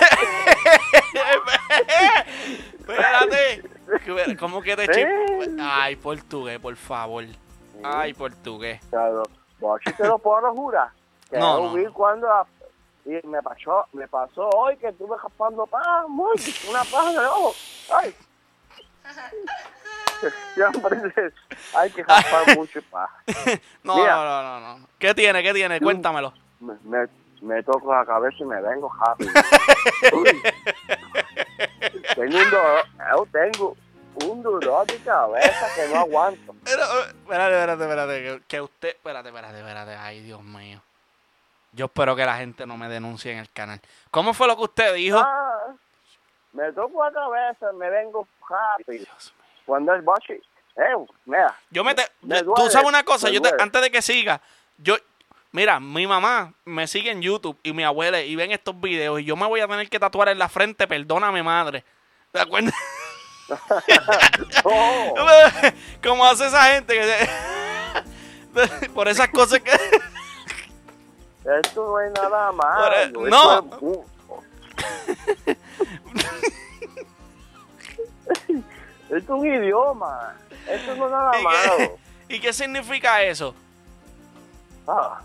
Espérate. 2.79 3.63
¿Cómo 4.37 4.61
que 4.61 4.75
te 4.75 4.87
chip? 4.87 5.07
Ay, 5.59 5.95
portugués, 5.95 6.59
por 6.59 6.75
favor. 6.75 7.25
Ay, 7.83 8.13
portugués. 8.13 8.81
Claro, 8.89 9.23
vos 9.59 9.81
sí 9.85 9.91
te 9.93 10.07
lo 10.07 10.19
puedo 10.19 10.53
jurar. 10.53 10.89
Que 11.29 11.39
No, 11.39 11.73
cuando 11.93 12.27
y 13.05 13.27
me 13.27 13.41
pasó, 13.41 13.85
me 13.91 14.07
pasó 14.07 14.49
hoy 14.55 14.77
que 14.77 14.87
estuve 14.87 15.17
raspando 15.21 15.65
paja, 15.67 16.05
muy, 16.07 16.37
una 16.69 16.83
paja 16.85 17.11
el 17.11 17.17
ojo. 17.17 17.53
Ay. 17.93 18.15
Siempre 20.53 20.99
hay 21.75 21.91
que 21.91 22.03
raspar 22.03 22.55
mucho 22.57 22.81
paja. 22.89 23.21
No, 23.83 23.97
no, 23.97 24.23
no, 24.23 24.43
no, 24.43 24.77
no. 24.77 24.87
¿Qué 24.97 25.13
tiene? 25.13 25.43
¿Qué 25.43 25.53
tiene? 25.53 25.81
Cuéntamelo. 25.81 26.33
Me, 26.63 26.73
me, 26.83 27.07
me 27.41 27.63
toco 27.63 27.93
la 27.93 28.05
cabeza 28.05 28.37
y 28.39 28.45
me 28.45 28.61
vengo 28.61 28.91
rápido. 29.05 29.31
Tengo 32.15 32.37
un 32.37 32.49
dolor, 32.51 32.85
yo 33.15 33.27
tengo 33.31 33.77
un 34.25 34.43
dolor 34.43 34.85
de 34.87 34.97
cabeza 34.99 35.67
que 35.75 35.87
no 35.93 35.99
aguanto. 36.01 36.55
Pero, 36.63 36.81
eh, 36.83 37.05
espérate, 37.23 37.53
espérate, 37.55 37.83
espérate. 37.83 38.23
Que, 38.23 38.41
que 38.47 38.61
usted. 38.61 38.89
Espérate, 38.89 39.29
espérate, 39.29 39.59
espérate. 39.59 39.95
Ay, 39.95 40.21
Dios 40.21 40.41
mío. 40.43 40.81
Yo 41.71 41.85
espero 41.85 42.15
que 42.15 42.25
la 42.25 42.37
gente 42.37 42.65
no 42.67 42.77
me 42.77 42.87
denuncie 42.87 43.31
en 43.31 43.39
el 43.39 43.49
canal. 43.51 43.81
¿Cómo 44.11 44.33
fue 44.33 44.47
lo 44.47 44.55
que 44.55 44.63
usted 44.63 44.93
dijo? 44.93 45.17
Ah, 45.17 45.73
me 46.53 46.71
toco 46.71 47.03
la 47.03 47.11
cabeza, 47.11 47.71
me 47.73 47.89
vengo 47.89 48.27
rápido. 48.47 49.05
Cuando 49.65 49.93
el 49.93 50.01
boche, 50.03 50.39
eh, 50.75 51.05
mira, 51.25 51.55
Yo 51.71 51.83
me 51.83 51.95
te, 51.95 52.03
me 52.21 52.43
tú 52.43 52.69
sabes 52.69 52.87
una 52.87 53.03
cosa, 53.03 53.29
yo 53.29 53.41
te- 53.41 53.55
antes 53.59 53.81
de 53.81 53.89
que 53.89 54.01
siga, 54.03 54.39
yo 54.77 54.95
mira, 55.53 55.79
mi 55.79 56.05
mamá 56.05 56.51
me 56.65 56.85
sigue 56.87 57.11
en 57.11 57.21
YouTube 57.21 57.57
y 57.63 57.71
mi 57.71 57.83
abuela 57.83 58.19
y 58.21 58.35
ven 58.35 58.51
estos 58.51 58.77
videos 58.81 59.21
y 59.21 59.23
yo 59.23 59.35
me 59.37 59.47
voy 59.47 59.61
a 59.61 59.67
tener 59.67 59.89
que 59.89 59.99
tatuar 59.99 60.27
en 60.29 60.39
la 60.39 60.49
frente, 60.49 60.85
perdóname 60.87 61.41
madre. 61.41 61.85
¿Te 62.31 62.41
acuerdas? 62.41 62.73
oh, 64.65 65.15
Como 66.03 66.25
hace 66.25 66.47
esa 66.47 66.63
gente 66.73 66.93
que 66.93 68.89
por 68.93 69.07
esas 69.07 69.29
cosas 69.29 69.59
que 69.61 69.71
esto 71.59 71.85
no 71.87 71.99
es 71.99 72.11
nada 72.13 72.51
malo. 72.51 72.95
e- 72.95 73.03
esto 73.03 73.19
no. 73.29 73.59
es 73.59 73.81
un- 73.81 74.13
Esto 79.09 79.17
es 79.17 79.29
un 79.29 79.45
idioma. 79.45 80.35
Esto 80.67 80.95
no 80.95 81.05
es 81.05 81.11
nada 81.11 81.39
¿Y 81.39 81.43
malo. 81.43 81.77
qué, 82.27 82.35
¿Y 82.35 82.39
qué 82.39 82.53
significa 82.53 83.21
eso? 83.21 83.53
Ah, 84.87 85.21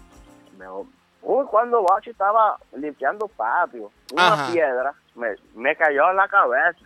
me- 0.59 0.69
uy, 1.23 1.47
cuando 1.51 1.83
Bachi 1.83 2.11
estaba 2.11 2.59
limpiando 2.75 3.29
patio, 3.29 3.91
una 4.13 4.33
Ajá. 4.35 4.53
piedra 4.53 4.95
me, 5.15 5.29
me 5.55 5.75
cayó 5.77 6.11
en 6.11 6.17
la 6.17 6.29
cabeza. 6.29 6.79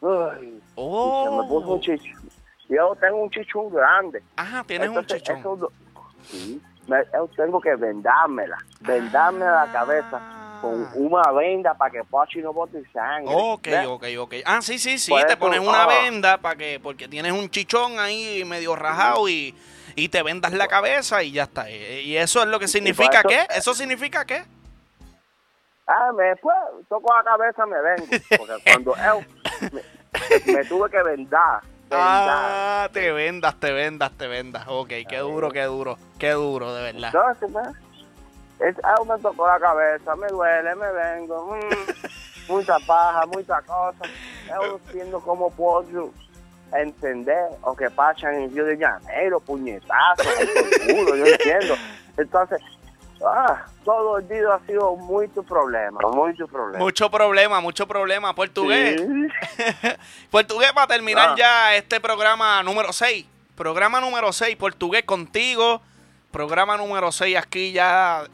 Uy, 0.00 0.62
Oh. 0.76 1.24
se 1.24 1.42
me 1.42 1.48
puso 1.48 1.68
un 1.74 1.80
chichón. 1.80 2.28
Yo 2.68 2.94
tengo 3.00 3.16
un 3.22 3.30
chichón 3.30 3.70
grande. 3.70 4.22
Ah, 4.36 4.62
tienes 4.66 4.90
un 4.90 5.04
chichón. 5.06 5.38
eso 5.38 5.72
sí, 6.24 6.62
me- 6.86 7.04
yo 7.12 7.28
tengo 7.36 7.60
que 7.60 7.74
vendármela. 7.76 8.58
Vendarme 8.80 9.44
Ah. 9.46 9.64
la 9.66 9.72
cabeza 9.72 10.20
con 10.60 10.86
una 10.94 11.30
venda 11.32 11.74
para 11.74 11.90
que 11.92 12.04
Pachi 12.04 12.40
no 12.40 12.52
bote 12.52 12.82
sangre. 12.92 13.32
Ok, 13.34 13.62
¿Ves? 13.68 13.86
ok, 13.86 14.04
ok. 14.18 14.34
Ah, 14.44 14.60
sí, 14.60 14.78
sí, 14.78 14.98
sí. 14.98 15.10
Por 15.10 15.22
te 15.22 15.28
eso, 15.32 15.38
pones 15.38 15.60
una 15.60 15.84
ah. 15.84 15.86
venda 15.86 16.38
para 16.38 16.56
que, 16.56 16.78
porque 16.82 17.08
tienes 17.08 17.32
un 17.32 17.48
chichón 17.48 17.98
ahí 17.98 18.44
medio 18.44 18.74
rajado 18.76 19.28
y, 19.28 19.54
y 19.98 20.08
te 20.08 20.22
vendas 20.22 20.52
la 20.52 20.68
cabeza 20.68 21.22
y 21.22 21.32
ya 21.32 21.44
está. 21.44 21.68
Y 21.70 22.16
eso 22.16 22.40
es 22.42 22.48
lo 22.48 22.58
que 22.60 22.68
significa 22.68 23.22
qué? 23.22 23.46
¿Eso 23.54 23.74
significa 23.74 24.24
qué? 24.24 24.44
Ah, 25.86 26.12
me 26.16 26.24
después 26.24 26.56
toco 26.88 27.14
la 27.16 27.24
cabeza 27.24 27.66
me 27.66 27.80
vengo. 27.80 28.06
Porque 28.38 28.54
cuando 28.64 28.94
él 28.96 29.26
me, 29.72 30.52
me 30.52 30.64
tuve 30.66 30.90
que 30.90 31.02
vendar. 31.02 31.60
vendar. 31.88 31.90
Ah, 31.90 32.88
te 32.92 33.10
vendas, 33.12 33.54
te 33.58 33.72
vendas, 33.72 34.12
te 34.12 34.26
vendas. 34.26 34.64
Ok, 34.68 34.90
qué 35.08 35.18
duro, 35.18 35.50
qué 35.50 35.62
duro, 35.64 35.98
qué 36.18 36.30
duro, 36.32 36.74
de 36.74 36.92
verdad. 36.92 37.12
Pues, 37.40 37.66
Es, 38.60 38.76
ah, 38.84 38.96
me 39.06 39.18
tocó 39.22 39.46
la 39.46 39.58
cabeza, 39.58 40.14
me 40.16 40.26
duele, 40.28 40.74
me 40.74 40.92
vengo. 40.92 41.56
mm, 41.56 42.48
mucha 42.52 42.78
paja, 42.86 43.26
mucha 43.26 43.60
cosa. 43.62 44.04
Yo 44.46 44.56
no 44.56 44.76
entiendo 44.86 45.20
cómo 45.20 45.50
puedo 45.50 45.84
entender 46.72 47.48
o 47.62 47.74
que 47.76 47.90
pasan 47.90 48.34
en 48.34 48.52
Río 48.54 48.64
de 48.64 48.76
Janeiro, 48.78 49.40
puñetazos, 49.40 50.26
culo, 50.86 51.16
yo 51.16 51.26
entiendo. 51.26 51.74
Entonces, 52.16 52.60
ah, 53.24 53.64
todo 53.84 54.18
el 54.18 54.28
día 54.28 54.54
ha 54.54 54.66
sido 54.66 54.96
mucho 54.96 55.42
problema, 55.42 56.00
mucho 56.10 56.46
problema. 56.46 56.78
Mucho 56.78 57.10
problema, 57.10 57.60
mucho 57.60 57.86
problema. 57.86 58.34
Portugués. 58.34 59.00
Sí. 59.00 59.28
Portugués 60.30 60.72
para 60.72 60.86
terminar 60.86 61.30
Ah. 61.30 61.34
ya 61.36 61.74
este 61.76 62.00
programa 62.00 62.62
número 62.62 62.92
6. 62.92 63.24
Programa 63.56 64.00
número 64.00 64.32
6, 64.32 64.56
Portugués 64.56 65.04
contigo. 65.04 65.80
Programa 66.30 66.76
número 66.76 67.10
6 67.10 67.36
aquí 67.38 67.72
ya 67.72 68.24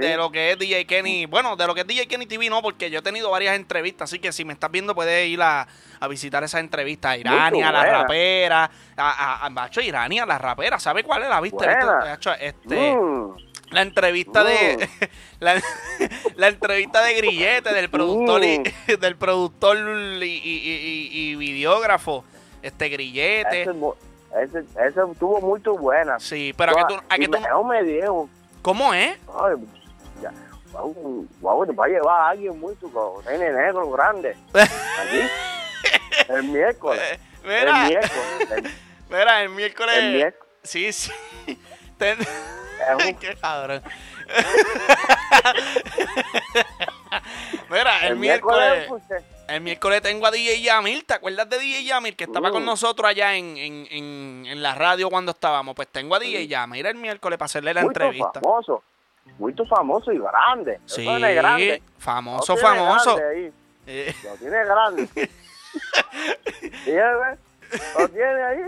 de 0.00 0.16
lo 0.16 0.32
que 0.32 0.50
es 0.52 0.58
DJ 0.58 0.84
Kenny. 0.86 1.26
Bueno, 1.26 1.54
de 1.54 1.64
lo 1.66 1.74
que 1.76 1.82
es 1.82 1.86
DJ 1.86 2.08
Kenny 2.08 2.26
TV 2.26 2.50
no, 2.50 2.60
porque 2.60 2.90
yo 2.90 2.98
he 2.98 3.02
tenido 3.02 3.30
varias 3.30 3.54
entrevistas, 3.54 4.10
así 4.10 4.18
que 4.18 4.32
si 4.32 4.44
me 4.44 4.52
estás 4.52 4.70
viendo 4.70 4.96
puedes 4.96 5.28
ir 5.28 5.40
a, 5.40 5.68
a 6.00 6.08
visitar 6.08 6.42
esa 6.42 6.58
entrevista. 6.58 7.16
Irania, 7.16 7.70
la 7.70 7.80
buena. 7.82 7.98
rapera. 8.02 8.70
A, 8.96 9.10
a, 9.42 9.46
a- 9.46 9.50
macho, 9.50 9.80
Irania, 9.80 10.26
la 10.26 10.38
rapera. 10.38 10.80
¿Sabe 10.80 11.04
cuál 11.04 11.22
es 11.22 11.28
la 11.28 11.40
viste? 11.40 11.64
Este, 12.40 12.94
Mm, 12.96 13.36
la 13.70 13.82
entrevista 13.82 14.42
de 14.42 14.88
la, 15.38 15.62
la 16.34 16.48
entrevista 16.48 17.00
de 17.04 17.14
Grillete 17.14 17.72
del 17.72 17.88
productor 17.90 18.42
y, 18.44 18.62
del 19.00 19.14
productor 19.16 19.78
y, 20.20 20.24
y- 20.24 21.08
y- 21.12 21.30
y- 21.30 21.36
videógrafo 21.36 22.24
este 22.62 22.88
Grillete 22.88 23.66
ese, 24.38 24.60
ese 24.60 25.00
estuvo 25.12 25.40
muy 25.40 25.60
buena. 25.76 26.18
sí 26.20 26.54
pero 26.56 26.72
a 26.72 26.74
que 26.86 26.94
tú, 26.94 27.00
a 27.08 27.16
que 27.16 27.26
tú 27.26 27.40
me, 27.40 27.48
no 27.48 27.64
me 27.64 27.82
¿cómo 28.62 28.94
es? 28.94 29.18
ay, 29.42 29.56
ya, 30.22 30.32
wow, 30.72 31.26
wow, 31.40 31.66
te 31.66 31.72
va 31.72 31.86
a 31.86 31.88
llevar 31.88 32.20
a 32.20 32.28
alguien 32.30 32.58
muy 32.60 32.74
tu 32.76 32.88
nene 33.28 33.50
negro 33.52 33.90
grande. 33.90 34.36
Allí. 34.54 35.28
El 36.34 36.42
miércoles. 36.44 37.02
Eh, 37.02 37.18
El 37.42 37.48
mira 37.48 37.84
miércoles. 37.86 38.50
El, 38.50 38.70
mira 39.08 39.42
el 39.42 39.48
miércoles 39.48 39.96
el 39.96 40.12
miércoles. 40.14 40.52
sí 40.62 40.92
sí 40.92 41.10
Ten- 41.98 42.20
Es 42.20 43.06
un- 43.06 43.14
qué 43.18 43.34
cabrón 43.36 43.82
mira 47.70 47.98
el, 48.06 48.12
el 48.12 48.18
miércoles 48.18 48.88
eh, 49.10 49.24
El 49.50 49.60
miércoles 49.62 50.00
tengo 50.00 50.26
a 50.26 50.30
DJ 50.30 50.60
Yamil. 50.62 51.04
¿Te 51.04 51.14
acuerdas 51.14 51.48
de 51.48 51.58
DJ 51.58 51.84
Yamil 51.84 52.14
que 52.16 52.24
estaba 52.24 52.50
con 52.50 52.64
nosotros 52.64 53.08
allá 53.08 53.34
en, 53.34 53.56
en, 53.56 53.86
en, 53.90 54.46
en 54.46 54.62
la 54.62 54.74
radio 54.76 55.10
cuando 55.10 55.32
estábamos? 55.32 55.74
Pues 55.74 55.88
tengo 55.88 56.14
a 56.14 56.18
DJ 56.20 56.46
Yamil 56.46 56.86
el 56.86 56.94
miércoles 56.94 57.36
para 57.38 57.46
hacerle 57.46 57.74
la 57.74 57.80
muy 57.82 57.88
entrevista. 57.88 58.40
famoso. 58.40 58.82
Muy 59.38 59.52
famoso 59.68 60.12
y 60.12 60.18
grande. 60.18 60.80
Sí, 60.86 61.04
grande. 61.04 61.82
famoso, 61.98 62.54
Lo 62.54 62.60
famoso. 62.60 63.16
grande 63.16 63.46
ahí. 63.46 63.52
Eh, 63.86 64.14
Lo 64.22 64.34
tiene 64.36 64.64
grande. 64.64 65.08
él, 66.86 67.16
¿ves? 67.18 67.38
Lo 67.98 68.08
tiene 68.08 68.42
ahí. 68.42 68.58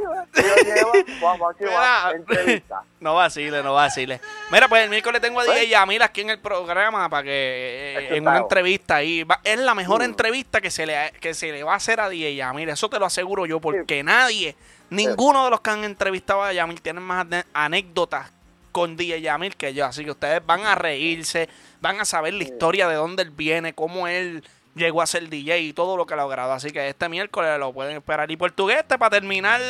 Vamos, 1.21 1.55
aquí 1.55 1.65
va. 1.65 2.12
Entrevista. 2.15 2.83
no 3.01 3.15
vacile, 3.15 3.62
no 3.62 3.75
vacile. 3.75 4.21
Mira, 4.51 4.69
pues 4.69 4.85
el 4.85 4.91
miércoles 4.91 5.21
tengo 5.21 5.41
a 5.41 5.45
DJ 5.45 5.55
Pues. 5.57 5.71
Yamil 5.71 6.03
aquí 6.03 6.21
en 6.23 6.31
el 6.31 6.38
programa 6.38 7.09
para 7.09 7.23
que 7.25 7.95
eh, 7.99 8.17
en 8.17 8.27
una 8.27 8.38
entrevista 8.38 8.97
ahí. 8.97 9.23
va- 9.25 9.41
es 9.45 9.59
la 9.59 9.75
mejor 9.75 10.01
Mm. 10.01 10.05
entrevista 10.05 10.61
que 10.61 10.71
se, 10.71 10.87
le, 10.87 11.12
que 11.21 11.35
se 11.35 11.53
le 11.53 11.62
va 11.65 11.73
a 11.75 11.77
hacer 11.77 12.01
a 12.01 12.09
DJ 12.09 12.35
Yamil. 12.37 12.69
Eso 12.69 12.88
te 12.88 12.99
lo 12.99 13.07
aseguro 13.07 13.47
yo, 13.47 13.61
porque 13.61 14.03
nadie, 14.03 14.57
ninguno 14.91 15.45
de 15.45 15.51
los 15.51 15.61
que 15.61 15.71
han 15.71 15.85
entrevistado 15.85 16.43
a 16.43 16.53
Yamil 16.53 16.81
tienen 16.81 17.03
más 17.03 17.27
anécdotas 17.53 18.31
con 18.73 18.97
DJ 18.97 19.21
Yamil 19.21 19.57
que 19.57 19.75
yo. 19.75 19.85
Así 19.87 20.05
que 20.05 20.11
ustedes 20.12 20.45
van 20.47 20.65
a 20.65 20.75
reírse, 20.75 21.49
van 21.81 22.01
a 22.01 22.05
saber 22.05 22.35
la 22.35 22.45
historia 22.45 22.88
de 22.88 22.95
dónde 22.95 23.23
él 23.23 23.31
viene, 23.31 23.75
cómo 23.75 24.07
él 24.09 24.43
llegó 24.75 25.03
a 25.03 25.07
ser 25.07 25.29
DJ 25.29 25.61
y 25.61 25.73
todo 25.73 25.97
lo 25.97 26.07
que 26.07 26.15
ha 26.15 26.17
logrado. 26.17 26.53
Así 26.53 26.71
que 26.73 26.89
este 26.89 27.09
miércoles 27.09 27.59
lo 27.59 27.73
pueden 27.73 27.97
esperar. 27.97 28.31
Y 28.31 28.37
portugués, 28.37 28.83
para 28.85 29.11
terminar 29.11 29.61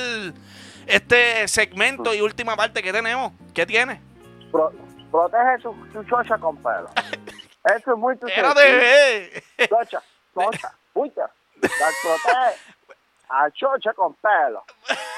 este 0.87 1.47
segmento 1.49 2.15
y 2.15 2.21
última 2.21 2.57
parte 2.57 2.83
que 2.83 2.93
tenemos, 2.93 3.33
¿qué 3.55 3.67
tiene? 3.67 4.01
Pro- 4.51 4.73
protege 5.11 5.63
su, 5.63 5.75
su 5.93 6.05
chocha 6.05 6.39
con 6.39 6.57
pelo. 6.57 6.91
Eso 7.77 7.93
es 7.93 7.99
muy 7.99 8.17
tu 8.17 8.27
Era 8.27 8.53
de 8.55 9.43
Chocha, 9.69 10.03
chocha, 10.35 10.75
mucha. 10.95 11.31
La 11.61 11.69
protege 12.03 12.57
a 13.29 13.51
chocha 13.53 13.93
con 13.95 14.15
pelo. 14.15 14.65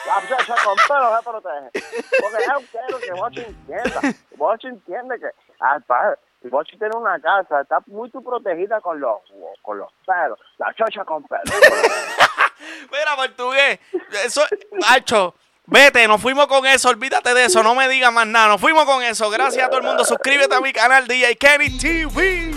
La 0.07 0.20
chocha 0.29 0.55
con 0.62 0.77
pelo 0.87 1.16
se 1.16 1.25
protege. 1.25 2.01
Porque 2.20 2.44
es 2.44 2.70
quiero 2.70 2.99
que 3.01 3.12
Bochi 3.12 3.40
entienda. 3.40 4.01
Bochi 4.37 4.66
entiende 4.68 5.18
que 5.18 5.27
al 5.59 5.83
padre, 5.85 6.18
si 6.44 6.50
Bochi 6.50 6.76
tiene 6.76 6.94
una 6.94 7.18
casa, 7.20 7.62
está 7.62 7.78
muy 7.87 8.11
protegida 8.11 8.78
con 8.83 9.00
los, 9.00 9.20
con 9.62 9.78
los 9.78 9.90
pelos. 10.04 10.38
La 10.59 10.74
chocha 10.74 11.02
con 11.02 11.22
pelo. 11.22 11.40
Mira, 12.92 13.16
portugués. 13.16 13.80
Eso, 14.22 14.42
macho. 14.72 15.35
Vete, 15.66 16.07
nos 16.07 16.20
fuimos 16.20 16.46
con 16.46 16.66
eso, 16.66 16.90
olvídate 16.90 17.33
de 17.33 17.46
eso, 17.46 17.62
no 17.62 17.74
me 17.74 17.88
digas 17.88 18.12
más 18.12 18.26
nada, 18.26 18.48
nos 18.48 18.61
fuimos 18.61 18.85
con 18.85 19.02
eso. 19.02 19.30
Gracias 19.30 19.66
a 19.66 19.70
todo 19.70 19.80
el 19.80 19.87
mundo, 19.87 20.04
suscríbete 20.04 20.54
a 20.54 20.61
mi 20.61 20.74
canal 20.74 21.09
DJ 21.09 21.37
Kenny 21.37 21.78
TV. 21.78 22.52